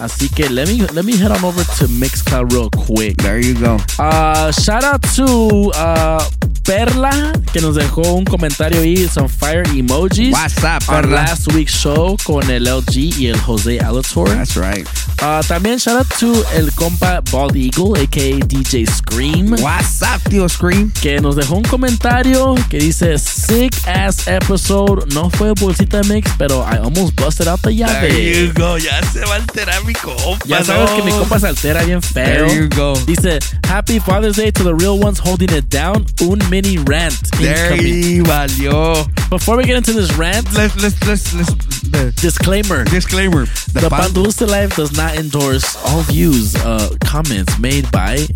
Así 0.01 0.29
que 0.31 0.49
let 0.49 0.67
me 0.69 0.87
let 0.95 1.05
me 1.05 1.17
head 1.17 1.31
on 1.31 1.45
over 1.45 1.63
to 1.79 1.87
Mixcloud 1.89 2.53
real 2.53 2.71
quick. 2.71 3.17
There 3.19 3.39
you 3.39 3.55
go. 3.55 3.77
Uh, 3.99 4.51
shout 4.53 4.83
out 4.83 5.03
to 5.17 5.71
uh, 5.75 6.25
Perla 6.65 7.33
que 7.53 7.61
nos 7.61 7.75
dejó 7.77 8.15
un 8.15 8.25
comentario 8.25 8.81
ahí, 8.81 9.09
some 9.09 9.29
fire 9.29 9.63
emojis. 9.75 10.33
What's 10.33 10.59
up, 10.65 10.83
on 10.89 11.03
Perla? 11.03 11.15
last 11.17 11.53
week's 11.53 11.75
show 11.75 12.17
con 12.25 12.49
el 12.51 12.65
LG 12.67 13.19
y 13.19 13.27
el 13.27 13.39
Jose 13.39 13.79
Alator. 13.81 14.29
That's 14.29 14.57
right. 14.57 14.87
Uh, 15.23 15.43
también 15.47 15.79
shout 15.79 15.99
out 15.99 16.09
to 16.19 16.33
el 16.55 16.71
compa 16.73 17.21
Bald 17.31 17.55
Eagle, 17.57 17.95
aka 18.01 18.39
DJ 18.41 18.87
Scream. 18.89 19.51
What's 19.61 20.01
up, 20.01 20.23
tío 20.31 20.49
Scream? 20.49 20.91
Que 21.03 21.21
nos 21.21 21.37
dejó 21.37 21.57
un 21.57 21.65
comentario 21.65 22.55
que 22.71 22.79
dice 22.79 23.19
Sick 23.19 23.75
ass 23.87 24.27
episode. 24.29 25.13
No 25.15 25.29
fue 25.29 25.53
bolsita 25.53 26.01
mix, 26.05 26.31
pero 26.39 26.63
I 26.63 26.79
almost 26.79 27.15
busted 27.17 27.49
out 27.49 27.61
the 27.61 27.71
There 27.71 27.87
llave. 27.87 28.47
you 28.47 28.53
go. 28.55 28.79
Ya 28.79 29.03
se 29.13 29.21
va 29.27 29.35
a 29.35 29.37
alterar 29.37 29.85
mi 29.91 29.95
compa. 29.95 30.47
Ya 30.47 30.63
sabes 30.65 30.91
no. 30.91 30.97
que 30.97 31.03
mi 31.03 31.13
compa 31.13 31.39
se 31.39 31.49
altera 31.49 31.85
bien 31.85 32.01
feo. 32.01 32.25
There 32.25 32.55
you 32.55 32.69
go. 32.69 32.95
Dice 33.07 33.39
Happy 33.65 33.99
Father's 33.99 34.37
Day 34.37 34.51
to 34.51 34.63
the 34.63 34.75
real 34.75 34.99
ones 34.99 35.19
holding 35.19 35.51
it 35.51 35.69
down. 35.69 36.07
Un 36.21 36.39
mini 36.49 36.79
rant. 36.79 37.15
There 37.39 37.73
incoming. 37.73 38.05
you 38.05 38.23
valió. 38.23 39.31
Before 39.31 39.57
we 39.57 39.65
get 39.65 39.77
into 39.77 39.93
this 39.93 40.13
rant, 40.17 40.53
Let's, 40.55 40.77
let's, 40.83 41.07
let's, 41.07 41.35
let's, 41.35 41.53
the 41.91 42.13
disclaimer. 42.21 42.85
disclaimer. 42.85 43.47
The, 43.73 43.89
Pan 43.91 44.13
Dulce 44.13 44.41
Life 44.43 44.77
does 44.77 44.97
not 44.97 45.17
endorse 45.17 45.77
all 45.87 46.03
views, 46.03 46.55
uh, 46.57 46.91
comments 47.05 47.59
made 47.59 47.91
by 47.91 48.27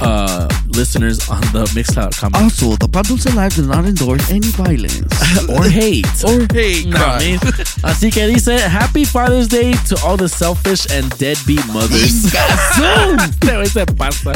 uh, 0.00 0.48
listeners 0.68 1.28
on 1.28 1.40
the 1.52 1.64
Mixcloud 1.74 2.16
comment 2.16 2.42
Also, 2.42 2.76
the 2.76 2.88
Pan 2.88 3.02
Dulce 3.04 3.34
Live 3.34 3.54
does 3.54 3.66
not 3.66 3.84
endorse 3.84 4.30
any 4.30 4.48
violence. 4.48 5.12
or 5.50 5.64
hate. 5.64 6.06
or 6.24 6.46
hate 6.52 6.86
No. 6.86 6.98
I 7.04 7.18
mean, 7.18 7.38
así 7.82 8.12
que 8.12 8.26
dice 8.26 8.58
Happy 8.68 9.04
Father's 9.04 9.48
Day 9.48 9.72
to 9.88 9.98
all 10.04 10.16
the 10.16 10.28
selfish 10.28 10.86
and 10.90 11.10
deadbeat 11.18 11.66
mothers. 11.68 12.26
Este 12.26 13.40
güey 13.40 13.66
se 13.68 13.84
pasa. 13.96 14.32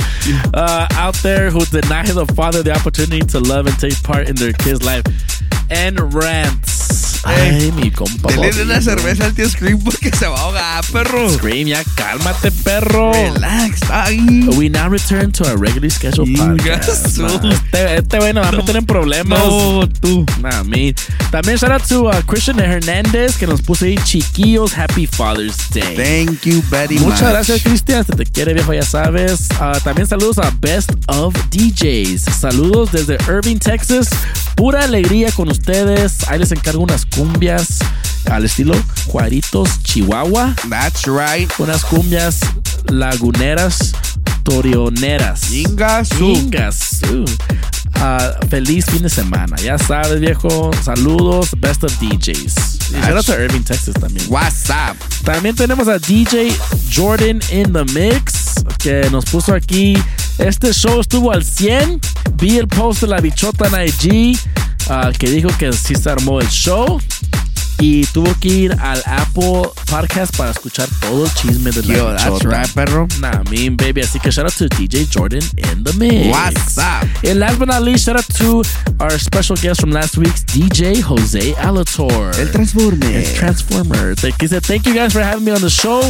Uh, 0.54 0.86
out 0.92 1.14
there 1.22 1.50
who 1.50 1.64
deny 1.66 2.04
the 2.06 2.26
father 2.34 2.62
the 2.62 2.74
opportunity 2.74 3.20
to 3.20 3.40
love 3.40 3.66
and 3.66 3.78
take 3.78 4.00
part 4.02 4.28
in 4.28 4.36
their 4.36 4.52
kid's 4.52 4.82
life. 4.82 5.04
And 5.70 6.12
rants. 6.12 7.11
Ay, 7.24 7.72
mi 7.72 7.90
compa. 7.90 8.32
Dele 8.32 8.62
una 8.62 8.80
cerveza 8.80 9.24
al 9.26 9.34
tío 9.34 9.48
Scream 9.48 9.78
porque 9.80 10.10
se 10.10 10.26
va 10.26 10.38
a 10.38 10.42
ahogar, 10.42 10.84
perro. 10.92 11.30
Scream, 11.30 11.68
ya 11.68 11.84
cálmate, 11.94 12.50
perro. 12.50 13.12
Relax, 13.12 13.80
ahí. 13.90 14.48
We 14.56 14.68
now 14.68 14.88
return 14.88 15.30
to 15.32 15.44
our 15.44 15.56
regularly 15.56 15.90
scheduled 15.90 16.36
podcast. 16.36 17.16
Chingazo. 17.16 17.42
Nah, 17.42 17.52
este, 17.52 17.94
este 17.96 18.32
nos 18.32 18.44
va 18.44 18.48
a 18.48 18.52
meter 18.52 18.76
en 18.76 18.86
problemas. 18.86 19.38
No, 19.38 19.88
tú. 20.00 20.26
Nah, 20.40 20.64
me. 20.64 20.94
También 21.30 21.56
shout 21.58 21.70
out 21.72 21.82
to 21.88 22.08
uh, 22.08 22.22
Christian 22.26 22.58
Hernández 22.58 23.36
que 23.36 23.46
nos 23.46 23.62
puso 23.62 23.84
ahí 23.84 23.96
chiquillos 24.04 24.76
Happy 24.76 25.06
Father's 25.06 25.56
Day. 25.70 25.96
Thank 26.26 26.42
you 26.44 26.62
very 26.70 26.98
Muchas 26.98 27.22
much. 27.22 27.30
gracias, 27.30 27.62
Cristian. 27.62 28.04
Se 28.04 28.12
te 28.14 28.26
quiere, 28.26 28.52
viejo, 28.54 28.72
ya 28.74 28.82
sabes. 28.82 29.48
Ah, 29.60 29.78
también 29.82 30.06
saludos 30.08 30.38
a 30.38 30.50
Best 30.60 30.90
of 31.06 31.34
DJs. 31.50 32.22
Saludos 32.22 32.90
desde 32.92 33.16
Irving, 33.28 33.58
Texas. 33.58 34.08
Pura 34.56 34.84
alegría 34.84 35.30
con 35.32 35.48
ustedes. 35.48 36.28
Ahí 36.28 36.38
les 36.38 36.52
encargo 36.52 36.82
unas 36.82 37.06
cumbias 37.14 37.78
al 38.30 38.44
estilo 38.44 38.74
Juaritos, 39.06 39.82
Chihuahua. 39.82 40.54
That's 40.68 41.06
right. 41.06 41.50
Unas 41.58 41.84
cumbias 41.84 42.40
laguneras, 42.90 43.92
torioneras. 44.44 45.52
Ingasu. 45.52 46.24
Ingasu. 46.24 47.24
Ah, 47.94 48.34
feliz 48.48 48.86
fin 48.86 49.02
de 49.02 49.08
semana. 49.08 49.56
Ya 49.56 49.78
sabes, 49.78 50.20
viejo. 50.20 50.70
Saludos, 50.82 51.50
Best 51.58 51.84
of 51.84 51.92
DJs. 52.00 52.72
Y 52.90 53.00
shout 53.00 53.16
out 53.16 53.26
to 53.26 53.32
Irving, 53.32 53.62
Texas 53.62 53.94
también. 53.94 54.26
What's 54.28 54.68
up? 54.70 54.96
También 55.24 55.54
tenemos 55.54 55.88
a 55.88 55.98
DJ 55.98 56.52
Jordan 56.94 57.40
in 57.50 57.72
the 57.72 57.84
Mix, 57.92 58.54
que 58.78 59.08
nos 59.10 59.24
puso 59.26 59.54
aquí. 59.54 59.96
Este 60.38 60.72
show 60.72 61.00
estuvo 61.00 61.30
al 61.30 61.44
100. 61.44 62.00
Vi 62.34 62.58
el 62.58 62.66
post 62.66 63.02
de 63.02 63.06
la 63.06 63.20
bichota 63.20 63.68
en 63.68 63.86
IG, 63.86 64.38
ah, 64.88 65.10
que 65.16 65.30
dijo 65.30 65.48
que 65.58 65.72
sí 65.72 65.94
se 65.94 66.10
armó 66.10 66.40
el 66.40 66.48
show. 66.48 67.00
Y 67.82 68.04
tuvo 68.12 68.32
que 68.38 68.48
ir 68.48 68.76
al 68.80 69.02
Apple 69.06 69.68
Podcast 69.90 70.36
para 70.36 70.52
escuchar 70.52 70.88
todo 71.00 71.24
el 71.24 71.34
chisme 71.34 71.72
de 71.72 71.82
la 71.82 71.94
Yo, 71.94 72.14
that's 72.14 72.44
right, 72.44 72.68
perro. 72.74 73.08
Nah, 73.20 73.42
mean 73.50 73.76
baby. 73.76 74.02
Así 74.02 74.20
que 74.20 74.30
shout 74.30 74.44
out 74.46 74.54
to 74.54 74.68
DJ 74.68 75.04
Jordan 75.10 75.42
in 75.56 75.82
the 75.82 75.92
mix. 75.94 76.28
What's 76.28 76.78
up? 76.78 77.08
And 77.24 77.40
last 77.40 77.58
but 77.58 77.66
not 77.66 77.82
least, 77.82 78.04
shout 78.04 78.16
out 78.16 78.24
to 78.38 78.62
our 79.00 79.18
special 79.18 79.56
guest 79.56 79.80
from 79.80 79.90
last 79.90 80.16
week's 80.16 80.44
DJ 80.44 81.02
Jose 81.02 81.54
Alator. 81.54 82.32
El 82.38 82.52
Transformer. 82.52 83.04
El 83.16 83.34
Transformer. 83.34 84.14
Thank 84.14 84.40
you, 84.42 84.48
thank 84.60 84.86
you 84.86 84.94
guys 84.94 85.12
for 85.12 85.20
having 85.20 85.44
me 85.44 85.50
on 85.50 85.60
the 85.60 85.68
show. 85.70 86.02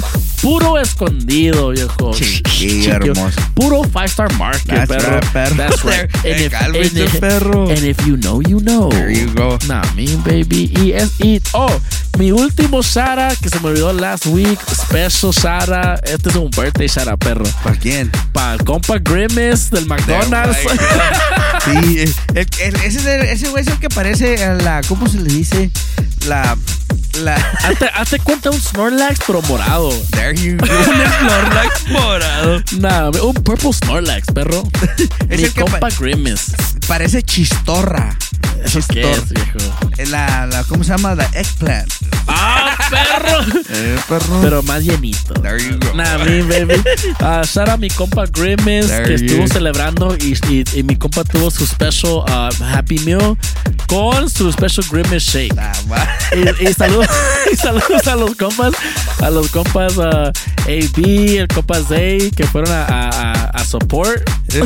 Puro 0.43 0.77
escondido, 0.77 1.71
viejo. 1.71 2.13
Chiquillo 2.13 2.93
hermoso. 2.93 3.41
Puro 3.55 3.83
five 3.85 4.11
star 4.11 4.29
market, 4.37 4.67
That's 4.67 4.91
perro. 4.91 5.15
right, 5.15 5.33
perro. 5.33 5.55
That's 5.57 5.85
right. 5.85 6.11
And 6.25 6.41
if, 6.41 6.53
and 6.55 6.77
if- 6.77 7.21
perro. 7.21 7.69
and 7.71 7.83
if 7.83 8.07
you 8.07 8.17
know, 8.19 8.41
you 8.41 8.61
know. 8.61 8.91
There 8.91 9.11
you 9.11 9.33
go. 9.35 9.57
Nah, 9.67 9.83
mean 9.95 10.21
baby. 10.23 10.71
Y 10.77 10.93
es, 10.93 11.19
y, 11.19 11.41
oh, 11.55 11.62
mi 12.19 12.31
último 12.33 12.83
Shara 12.83 13.35
que 13.37 13.49
se 13.49 13.59
me 13.61 13.69
olvidó 13.69 13.93
last 13.93 14.27
week. 14.27 14.59
Special 14.71 15.33
Shara. 15.33 15.99
Este 16.05 16.29
es 16.31 16.37
un 16.37 16.51
birthday 16.51 16.87
Shara, 16.89 17.17
perro. 17.17 17.45
¿Para 17.63 17.77
quién? 17.77 18.11
Para 18.33 18.55
el 18.55 18.65
compa 18.65 18.99
Grimace 18.99 19.69
del 19.71 19.87
McDonald's. 19.87 20.59
Sí, 21.65 22.01
el- 22.01 22.15
el- 22.35 22.75
ese, 22.77 22.87
es 22.99 23.07
el- 23.07 23.23
ese 23.23 23.49
güey 23.51 23.63
es 23.63 23.69
el 23.69 23.79
que 23.79 23.89
parece 23.89 24.43
a 24.45 24.55
la. 24.55 24.81
¿Cómo 24.89 25.07
se 25.09 25.19
le 25.21 25.33
dice? 25.33 25.71
La. 26.27 26.57
La. 27.23 27.35
hazte, 27.63 27.87
hazte 27.95 28.19
cuenta 28.19 28.51
un 28.51 28.61
Snorlax, 28.61 29.21
pero 29.27 29.43
morado. 29.43 29.91
There 30.11 30.35
you 30.35 30.57
go. 30.57 30.67
Un 30.67 31.21
Snorlax 31.21 31.89
morado. 31.89 32.63
Nah, 32.81 33.11
un 33.23 33.35
purple 33.35 33.73
Snorlax, 33.73 34.27
perro. 34.35 34.65
Es 35.29 35.39
Mi 35.39 35.45
el 35.45 35.53
que 35.53 35.61
compa 35.63 35.79
pa- 35.79 35.89
Grimace. 36.01 36.53
Parece 36.89 37.23
chistorra. 37.23 38.17
¿Eso 38.65 38.81
qué 38.89 39.03
Chistor- 39.03 39.23
es, 39.25 39.29
viejo? 39.33 40.11
La, 40.11 40.47
la, 40.47 40.65
¿Cómo 40.65 40.83
se 40.85 40.91
llama? 40.91 41.15
La 41.15 41.25
eggplant. 41.35 41.91
¡Ah, 42.29 42.77
perro! 42.91 43.63
Eh, 43.75 43.99
perro. 44.09 44.41
Pero 44.43 44.63
más 44.65 44.83
llenito. 44.85 45.35
There 45.35 45.59
you 45.63 45.79
go. 45.79 45.95
Nah, 45.95 46.19
me, 46.19 46.43
baby. 46.43 46.75
Uh, 47.21 47.43
shout 47.45 47.69
out 47.69 47.71
a 47.71 47.77
mi 47.77 47.89
compa 47.89 48.27
Grimace 48.27 48.87
There 48.89 49.05
que 49.05 49.17
you- 49.19 49.25
estuvo 49.27 49.49
celebrando 49.49 50.15
y, 50.21 50.37
y, 50.51 50.65
y 50.79 50.83
mi 50.83 50.97
compa 50.97 51.25
tuvo 51.25 51.51
su 51.51 51.67
special 51.67 52.19
uh, 52.29 52.65
Happy 52.65 52.99
Meal 53.01 53.37
con 53.87 54.29
su 54.29 54.53
special 54.53 54.87
Grimace 54.91 55.19
Shake. 55.21 55.55
Ah, 55.59 55.73
va. 55.91 56.07
Y, 56.61 56.69
y 56.69 56.73
saludos, 56.75 57.09
y 57.53 57.57
saludos 57.57 58.07
a 58.07 58.15
los 58.17 58.35
compas, 58.37 58.73
a 59.21 59.31
los 59.31 59.49
compas 59.51 59.97
uh, 59.97 60.31
AB, 60.67 61.39
el 61.41 61.49
compa 61.49 61.81
Zay, 61.83 62.31
que 62.31 62.47
fueron 62.47 62.73
a, 62.73 62.85
a, 62.85 63.09
a- 63.33 63.45
a 63.53 63.65
support. 63.65 64.23
Eh, 64.55 64.63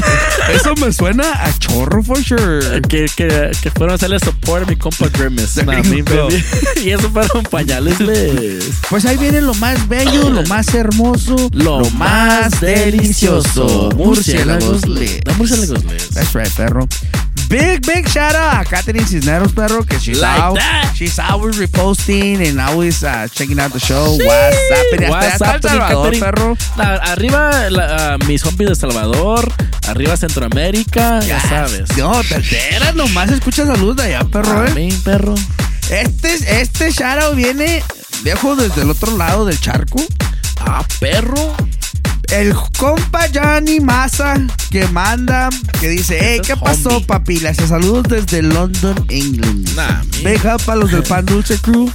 Eso 0.54 0.74
me 0.76 0.92
suena 0.92 1.24
a 1.44 1.56
chorro 1.58 2.02
for 2.02 2.22
sure. 2.22 2.80
Que, 2.88 3.06
que, 3.16 3.50
que 3.62 3.70
fueron 3.86 3.92
a 3.92 3.94
hacerle 3.94 4.18
support 4.18 4.64
a 4.64 4.66
mi 4.66 4.76
compa 4.76 5.08
Grimace. 5.08 5.64
Nah, 5.64 5.82
baby. 5.82 6.44
y 6.84 6.90
eso 6.90 7.08
fueron 7.10 7.44
pañales 7.44 8.00
les. 8.00 8.64
Pues 8.90 9.04
ahí 9.04 9.16
viene 9.16 9.40
lo 9.40 9.54
más 9.54 9.88
bello, 9.88 10.30
lo 10.30 10.42
más 10.44 10.74
hermoso, 10.74 11.36
Lo 11.52 11.88
más 11.90 12.60
delicioso. 12.60 13.90
Murciélagos. 13.96 14.80
The 14.82 15.32
Murciélagos 15.36 15.84
lit. 15.84 16.02
That's 16.14 16.34
right, 16.34 16.52
perro. 16.56 16.88
Big, 17.48 17.80
big 17.86 18.08
shout 18.08 18.34
out 18.34 18.66
a 18.66 18.68
Catherine 18.68 19.06
Cisneros, 19.06 19.52
perro, 19.52 19.84
que 19.84 19.98
she's, 20.00 20.20
Like 20.20 20.40
out, 20.40 20.56
that. 20.56 20.92
she's 20.96 21.16
always 21.18 21.56
reposting 21.58 22.40
and 22.44 22.60
always 22.60 23.04
uh, 23.04 23.28
checking 23.32 23.60
out 23.60 23.72
the 23.72 23.78
show. 23.78 24.16
WhatsApp, 24.18 25.00
hasta, 25.00 25.10
What's 25.10 25.42
hasta 25.42 25.68
El 25.68 25.80
happening, 25.80 26.20
Salvador, 26.20 26.56
Catherine? 26.56 26.56
perro. 26.76 27.02
Arriba 27.12 27.70
la- 27.70 28.14
ah, 28.14 28.18
mis 28.26 28.40
zombies 28.42 28.68
de 28.70 28.74
Salvador. 28.74 29.48
Arriba 29.86 30.16
Centroamérica. 30.16 31.20
Ya, 31.20 31.40
sabes. 31.40 31.96
No, 31.96 32.20
te 32.24 32.34
alteras, 32.34 32.94
nomás 32.96 33.30
escuchas 33.30 33.68
la 33.68 33.76
luz 33.76 33.94
de 33.96 34.02
allá, 34.14 34.24
perro, 34.24 34.66
eh. 34.66 34.70
Amén, 34.72 35.00
perro. 35.04 35.34
Este, 35.88 36.60
este 36.60 36.90
shout 36.90 37.22
out 37.22 37.36
viene, 37.36 37.80
viejo, 38.24 38.56
desde 38.56 38.82
el 38.82 38.90
otro 38.90 39.16
lado 39.16 39.44
del 39.44 39.60
charco. 39.60 40.02
Ah, 40.60 40.84
perro. 40.98 41.54
El 42.32 42.54
compa 42.78 43.26
Johnny 43.32 43.80
Massa 43.80 44.34
que 44.70 44.86
manda, 44.88 45.48
que 45.80 45.88
dice, 45.88 46.18
hey, 46.20 46.40
¿qué 46.44 46.56
pasó, 46.56 47.00
papi? 47.00 47.38
Les 47.38 47.56
saludos 47.56 48.04
desde 48.08 48.42
London, 48.42 48.94
England. 49.08 49.68
Nah. 49.74 50.02
Big 50.24 50.44
up 50.44 50.60
a 50.70 50.76
los 50.76 50.90
del 50.90 51.02
Pan 51.02 51.24
Dulce 51.24 51.58
Crew. 51.58 51.90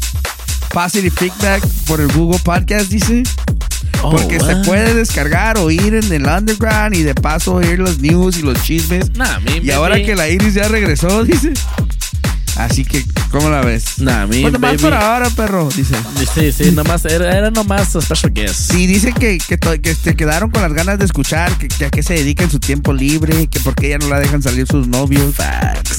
Positive 0.73 1.11
feedback 1.11 1.65
por 1.85 1.99
el 1.99 2.11
Google 2.13 2.39
Podcast, 2.39 2.89
dice. 2.89 3.23
Oh, 4.03 4.11
Porque 4.11 4.39
se 4.39 4.55
puede 4.57 4.95
descargar, 4.95 5.57
oír 5.57 5.93
en 5.93 6.11
el 6.11 6.25
underground 6.25 6.95
y 6.95 7.03
de 7.03 7.13
paso 7.13 7.55
oír 7.55 7.77
los 7.77 7.99
news 7.99 8.37
y 8.37 8.41
los 8.41 8.61
chismes. 8.63 9.11
Nah, 9.15 9.37
Y 9.61 9.69
ahora 9.71 10.01
que 10.01 10.15
la 10.15 10.27
Iris 10.27 10.55
ya 10.55 10.67
regresó, 10.67 11.23
dice. 11.23 11.53
Así 12.57 12.83
que, 12.85 13.03
¿cómo 13.31 13.49
la 13.49 13.61
ves? 13.61 13.99
Nah, 13.99 14.27
Pues 14.27 14.41
nomás 14.43 14.71
baby. 14.71 14.77
por 14.77 14.93
ahora, 14.93 15.29
perro, 15.29 15.69
dice. 15.75 15.95
Sí, 16.35 16.51
sí, 16.51 16.71
nomás, 16.75 17.05
era, 17.05 17.35
era 17.37 17.49
nomás 17.49 17.95
a 17.95 18.01
special 18.01 18.33
guest. 18.33 18.71
Sí, 18.71 18.87
dice 18.87 19.13
que, 19.13 19.37
que, 19.37 19.57
que 19.57 19.95
se 19.95 20.15
quedaron 20.15 20.49
con 20.51 20.61
las 20.61 20.73
ganas 20.73 20.99
de 20.99 21.05
escuchar, 21.05 21.51
que, 21.57 21.67
que 21.69 21.85
a 21.85 21.89
qué 21.89 22.03
se 22.03 22.13
dedica 22.15 22.43
en 22.43 22.51
su 22.51 22.59
tiempo 22.59 22.93
libre, 22.93 23.47
que 23.47 23.59
por 23.61 23.73
qué 23.75 23.89
ya 23.89 23.97
no 23.97 24.07
la 24.09 24.19
dejan 24.19 24.41
salir 24.41 24.67
sus 24.67 24.87
novios. 24.87 25.35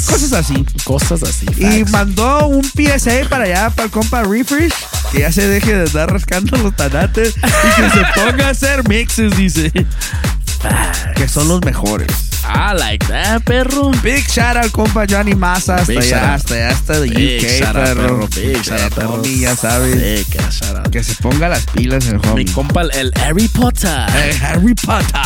Cosas 0.07 0.33
así. 0.35 0.65
Cosas 0.85 1.23
así. 1.23 1.47
Y 1.57 1.81
facts. 1.81 1.91
mandó 1.91 2.47
un 2.49 2.62
PSA 2.65 3.29
para 3.29 3.45
allá, 3.45 3.70
para 3.70 3.87
el 3.87 3.91
compa 3.91 4.23
Refresh, 4.23 4.73
que 5.11 5.20
ya 5.20 5.33
se 5.33 5.49
deje 5.49 5.74
de 5.74 5.85
estar 5.85 6.11
rascando 6.12 6.57
los 6.59 6.77
tanates 6.77 7.35
y 7.37 7.81
que 7.83 7.91
se 7.91 8.05
ponga 8.15 8.49
a 8.49 8.51
hacer 8.51 8.87
mixes, 8.89 9.37
dice. 9.37 9.73
Que 11.16 11.27
son 11.29 11.49
los 11.49 11.61
mejores. 11.65 12.07
I 12.44 12.74
like 12.74 13.06
that, 13.06 13.44
perro. 13.44 13.90
Big 14.02 14.24
shout 14.28 14.56
out 14.56 14.70
compa 14.73 15.06
Johnny 15.06 15.35
Massa, 15.35 15.77
hasta 15.77 15.93
allá, 15.93 16.32
out. 16.35 16.40
hasta 16.40 16.55
allá, 16.55 16.69
hasta 16.70 17.01
de 17.01 17.09
Big 17.10 17.39
UK, 17.44 17.48
shout 17.51 17.77
out, 17.77 17.85
perro. 17.85 17.94
perro. 17.94 18.28
Big 18.35 18.62
shout 18.62 18.81
out, 18.81 18.93
Eh, 18.93 18.94
perro. 18.97 19.14
homie, 19.14 19.39
ya 19.39 19.56
sabes. 19.56 20.27
Out. 20.74 20.90
Que 20.90 21.02
se 21.05 21.14
ponga 21.16 21.48
las 21.48 21.64
pilas 21.66 22.06
el 22.09 22.19
Mi 22.20 22.28
homie. 22.28 22.44
compa, 22.52 22.82
el, 22.82 22.90
el 22.94 23.12
Harry 23.23 23.48
Potter. 23.48 24.06
Eh, 24.16 24.39
Harry 24.43 24.74
Potter. 24.74 25.20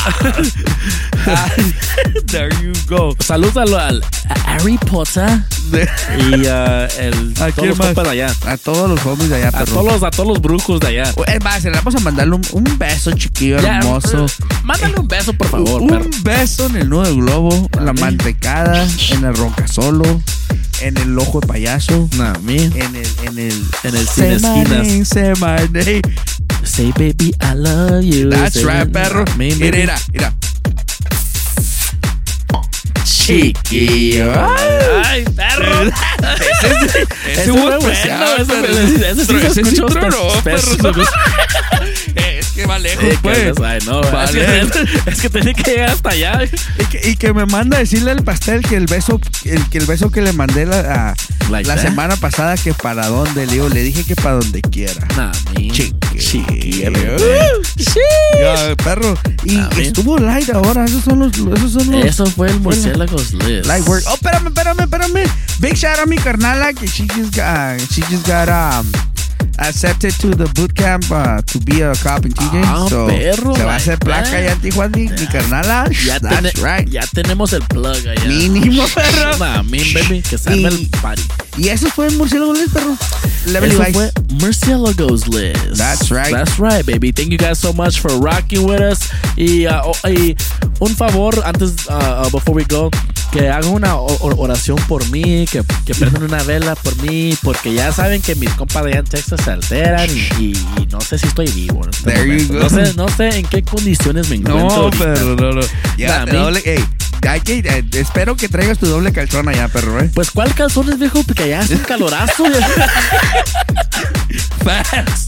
Ah, 1.26 1.51
There 2.26 2.51
you 2.62 2.72
go. 2.86 3.14
Saludos 3.20 3.56
al, 3.56 4.02
a 4.28 4.52
Harry 4.52 4.78
Potter 4.78 5.28
y 5.72 6.47
uh, 6.47 6.86
el, 7.01 7.34
¿A 7.40 7.51
todos 7.51 7.68
los 7.68 7.78
más? 7.78 7.86
compas 7.88 8.05
de 8.05 8.10
allá. 8.10 8.34
A 8.47 8.56
todos 8.56 8.88
los 8.90 9.05
homies 9.06 9.28
de 9.30 9.36
allá, 9.36 9.48
A 9.48 9.52
perro. 9.52 9.66
todos, 9.66 9.84
los, 9.93 10.02
a 10.05 10.10
todos 10.10 10.28
los 10.28 10.40
brujos 10.40 10.80
de 10.80 10.86
allá. 10.88 11.12
Es 11.26 11.43
más, 11.43 11.64
le 11.64 11.70
vamos 11.70 11.94
a 11.97 12.01
mandarle 12.01 12.34
un, 12.36 12.43
un 12.52 12.78
beso 12.78 13.10
chiquillo 13.12 13.59
hermoso. 13.59 14.26
Mándale 14.62 14.94
un 15.01 15.09
beso, 15.09 15.32
por 15.32 15.48
favor, 15.48 15.80
un 15.82 15.88
perro. 15.88 16.10
beso 16.22 16.66
en 16.66 16.76
el 16.76 16.88
nudo 16.88 17.06
del 17.07 17.16
globo, 17.23 17.69
en 17.78 17.87
la 17.87 17.93
mantecada, 17.93 18.87
en 19.11 19.24
el 19.24 19.35
roncasolo, 19.35 20.05
en 20.81 20.97
el 20.99 21.19
ojo 21.19 21.41
de 21.41 21.47
payaso, 21.47 22.09
Nah, 22.16 22.35
me. 22.43 22.57
en 22.57 22.73
el, 22.97 23.07
en 23.24 23.39
el, 23.39 23.65
En 23.85 23.97
el 23.97 24.07
Say 24.07 24.39
sin 24.39 24.47
esquinas. 24.47 24.69
name, 24.70 25.05
say 25.05 25.33
my 25.41 25.69
name. 25.73 26.03
Say, 26.65 26.93
baby, 26.97 27.33
I 27.41 27.55
love 27.55 28.03
you. 28.03 28.28
That's 28.31 28.62
right, 28.65 28.91
perro. 28.91 29.24
Me, 29.37 29.55
Mira, 29.55 29.77
mira, 29.78 29.99
mira. 30.12 30.35
Chiquillo. 33.05 34.33
Ay, 35.05 35.24
perro. 35.37 35.83
Ese, 35.83 36.69
ese, 36.85 37.07
Ese 37.27 37.43
ese- 37.43 37.51
ese- 39.11 39.47
ese 39.47 39.61
Ese 39.61 39.83
perro. 39.83 41.03
Que 42.66 42.72
va 42.72 42.78
lejos, 42.78 43.05
Sí, 43.05 43.10
que 43.10 43.18
pues. 43.22 43.60
ay, 43.64 43.78
no, 43.86 44.01
Vale. 44.02 44.60
es, 44.62 44.70
que, 44.70 44.88
es 45.10 45.20
que 45.20 45.30
tiene 45.30 45.55
que 45.55 45.70
llegar 45.70 45.90
hasta 45.90 46.10
allá. 46.10 46.40
Y 46.44 46.84
que, 46.86 47.10
y 47.10 47.16
que 47.16 47.32
me 47.32 47.47
manda 47.47 47.76
a 47.76 47.80
decirle 47.80 48.10
al 48.10 48.22
pastel 48.24 48.62
que 48.62 48.76
el 48.76 48.86
beso, 48.86 49.20
el, 49.44 49.68
que 49.68 49.78
el 49.78 49.86
beso 49.86 50.10
que 50.10 50.20
le 50.22 50.32
mandé 50.32 50.66
la, 50.66 51.10
a- 51.10 51.14
Like 51.51 51.68
la 51.68 51.78
semana 51.80 52.16
pasada 52.16 52.56
que 52.56 52.74
para 52.74 53.06
dónde, 53.06 53.47
le 53.47 53.52
digo, 53.52 53.68
le 53.68 53.80
dije 53.82 54.02
que 54.05 54.16
para 54.16 54.34
donde 54.36 54.60
quiera. 54.62 55.06
Nah. 55.16 55.30
Sí. 56.18 56.43
Ya, 58.40 58.74
perro. 58.82 59.16
Y 59.44 59.56
Ah, 59.59 59.70
estuvo 59.78 60.18
light 60.18 60.51
ahora. 60.51 60.84
Esos 60.84 61.05
son 61.05 61.20
los. 61.20 61.32
Esos 61.56 61.72
son 61.72 61.90
los 61.90 62.05
Eso 62.05 62.26
fue 62.26 62.48
el 62.48 62.60
murciélagos 62.60 63.32
list. 63.34 63.66
light 63.66 63.86
work. 63.86 64.02
Oh, 64.09 64.14
espérame, 64.14 64.48
espérame, 64.48 64.80
espérame. 64.80 65.30
Big 65.60 65.74
shout 65.76 65.98
out 65.98 66.05
a 66.05 66.06
mi 66.06 66.16
carnala 66.16 66.72
que 66.72 66.86
she 66.86 67.06
just 67.06 67.34
got, 67.36 67.78
she 67.93 68.02
just 68.10 68.26
got 68.26 68.48
um, 68.48 68.90
accepted 69.59 70.12
to 70.20 70.28
the 70.35 70.45
bootcamp 70.55 71.11
uh, 71.11 71.41
to 71.43 71.59
be 71.61 71.81
a 71.83 71.95
cop 71.97 72.24
in 72.24 72.33
TJ. 72.33 72.62
Ah, 72.65 72.87
so 72.89 73.07
perro, 73.07 73.55
se 73.55 73.65
va 73.65 73.73
a 73.73 73.77
hacer 73.77 73.99
placa 73.99 74.31
that. 74.31 74.35
allá 74.35 74.53
en 74.53 74.61
Tijuana, 74.61 74.97
mi, 74.97 75.09
mi 75.09 75.27
carnala. 75.27 75.89
Ya, 76.05 76.19
That's 76.19 76.59
right. 76.62 76.89
ya 76.89 77.03
tenemos 77.07 77.53
el 77.53 77.62
plug 77.62 77.97
allá. 78.07 78.24
Mínimo, 78.27 78.85
perro. 78.95 79.39
Nah, 79.39 79.62
me, 79.62 79.78
baby, 79.95 80.23
que 80.23 80.37
arme 80.47 80.69
el 80.69 80.89
party. 81.03 81.23
Y 81.57 81.69
eso 81.69 81.89
fue 81.91 82.11
Murciélago 82.11 82.53
List, 82.53 82.73
perro. 82.74 82.97
Level 83.47 83.70
Eso 83.70 83.83
fue 83.93 84.12
Murciélagos 84.41 85.27
List. 85.28 85.77
That's 85.78 86.11
right. 86.11 86.31
That's 86.33 86.59
right, 86.59 86.85
baby. 86.85 87.12
Thank 87.12 87.31
you 87.31 87.39
guys 87.39 87.59
so 87.59 87.73
much 87.73 88.01
for 88.01 88.11
rocking 88.20 88.65
with 88.66 88.81
us. 88.81 88.99
Y, 89.37 89.66
uh, 89.66 89.81
oh, 89.85 90.09
y 90.09 90.37
un 90.81 90.95
favor, 90.95 91.43
antes, 91.45 91.87
uh, 91.89 92.24
uh, 92.27 92.31
before 92.31 92.55
we 92.55 92.65
go, 92.65 92.91
que 93.33 93.49
hagan 93.49 93.70
una 93.73 93.97
oración 93.97 94.77
por 94.89 95.09
mí, 95.11 95.47
que, 95.51 95.62
que 95.85 95.95
prendan 95.95 96.23
una 96.24 96.43
vela 96.43 96.74
por 96.74 96.95
mí, 97.03 97.37
porque 97.43 97.73
ya 97.74 97.93
saben 97.93 98.20
que 98.23 98.35
mis 98.35 98.51
compas 98.51 98.85
de 98.85 98.91
allá 98.91 98.99
en 99.01 99.05
Texas 99.07 99.41
se 99.45 99.51
alteran 99.51 100.09
y, 100.11 100.43
y- 100.45 100.57
y 100.83 100.87
no 100.91 101.01
sé 101.01 101.19
si 101.19 101.27
estoy 101.27 101.47
vivo. 101.49 101.83
en 101.85 101.91
este. 101.91 102.53
No 102.53 102.69
sé, 102.69 102.95
no 102.95 103.09
sé 103.09 103.39
en 103.39 103.47
qué 103.47 103.62
condiciones 103.62 104.28
me 104.28 104.37
encuentro. 104.37 104.85
No, 104.85 104.91
pero 104.99 105.37
no, 105.37 105.53
no. 105.53 105.61
Ya, 105.97 106.19
Nah, 106.20 106.24
te 106.27 106.33
me- 106.33 106.39
doble, 106.39 106.62
ey, 106.65 106.85
hay 107.28 107.40
que, 107.40 107.59
eh, 107.59 107.85
espero 107.93 108.36
que 108.36 108.48
traigas 108.48 108.78
tu 108.78 108.86
doble 108.86 109.12
calzón 109.12 109.48
allá, 109.48 109.69
perro, 109.69 110.01
¿eh? 110.01 110.11
Pues, 110.15 110.31
¿cuál 110.31 110.55
calzones, 110.55 110.98
viejo? 110.98 111.23
Porque 111.24 111.44
allá 111.44 111.61
es 111.62 111.70
un 111.70 111.78
calorazo. 111.78 112.44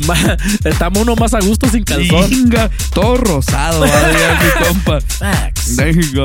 Ma- 0.07 0.37
Estamos 0.65 1.03
uno 1.03 1.15
más 1.17 1.33
a 1.35 1.41
gusto 1.41 1.69
sin 1.69 1.85
calzón. 1.85 2.29
Chinga, 2.29 2.71
todo 2.93 3.17
rosado, 3.17 3.81
va 3.81 3.87
a 3.87 4.13
llegar 4.13 4.45
mi 4.45 4.67
compa. 4.67 5.01
Facts. 5.01 5.77
There 5.77 5.93
you 5.93 6.13
go. 6.13 6.25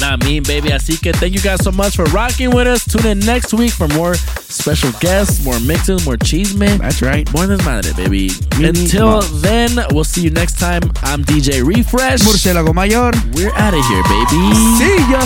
Nah, 0.00 0.16
mean, 0.16 0.42
baby. 0.42 0.72
Así 0.72 0.96
que 0.98 1.12
thank 1.12 1.32
you 1.32 1.40
guys 1.40 1.62
so 1.62 1.70
much 1.70 1.94
for 1.94 2.04
rocking 2.06 2.48
with 2.52 2.66
us. 2.66 2.84
Tune 2.84 3.06
in 3.12 3.18
next 3.20 3.52
week 3.54 3.70
for 3.72 3.86
more 3.94 4.16
special 4.48 4.90
guests, 5.00 5.44
more 5.44 5.58
mixes, 5.60 6.04
more 6.04 6.16
cheeseman. 6.16 6.78
That's 6.78 7.00
right. 7.02 7.30
More 7.32 7.46
desmadre, 7.46 7.94
baby. 7.96 8.32
Mini 8.58 8.80
Until 8.80 9.20
then, 9.40 9.78
we'll 9.92 10.04
see 10.04 10.22
you 10.22 10.30
next 10.30 10.58
time. 10.58 10.82
I'm 11.04 11.24
DJ 11.24 11.62
Refresh. 11.64 12.20
Murciélago 12.22 12.74
Mayor. 12.74 13.12
We're 13.34 13.54
out 13.54 13.74
of 13.74 13.86
here, 13.86 14.02
baby. 14.02 14.91
See 14.92 15.10
ya. 15.10 15.22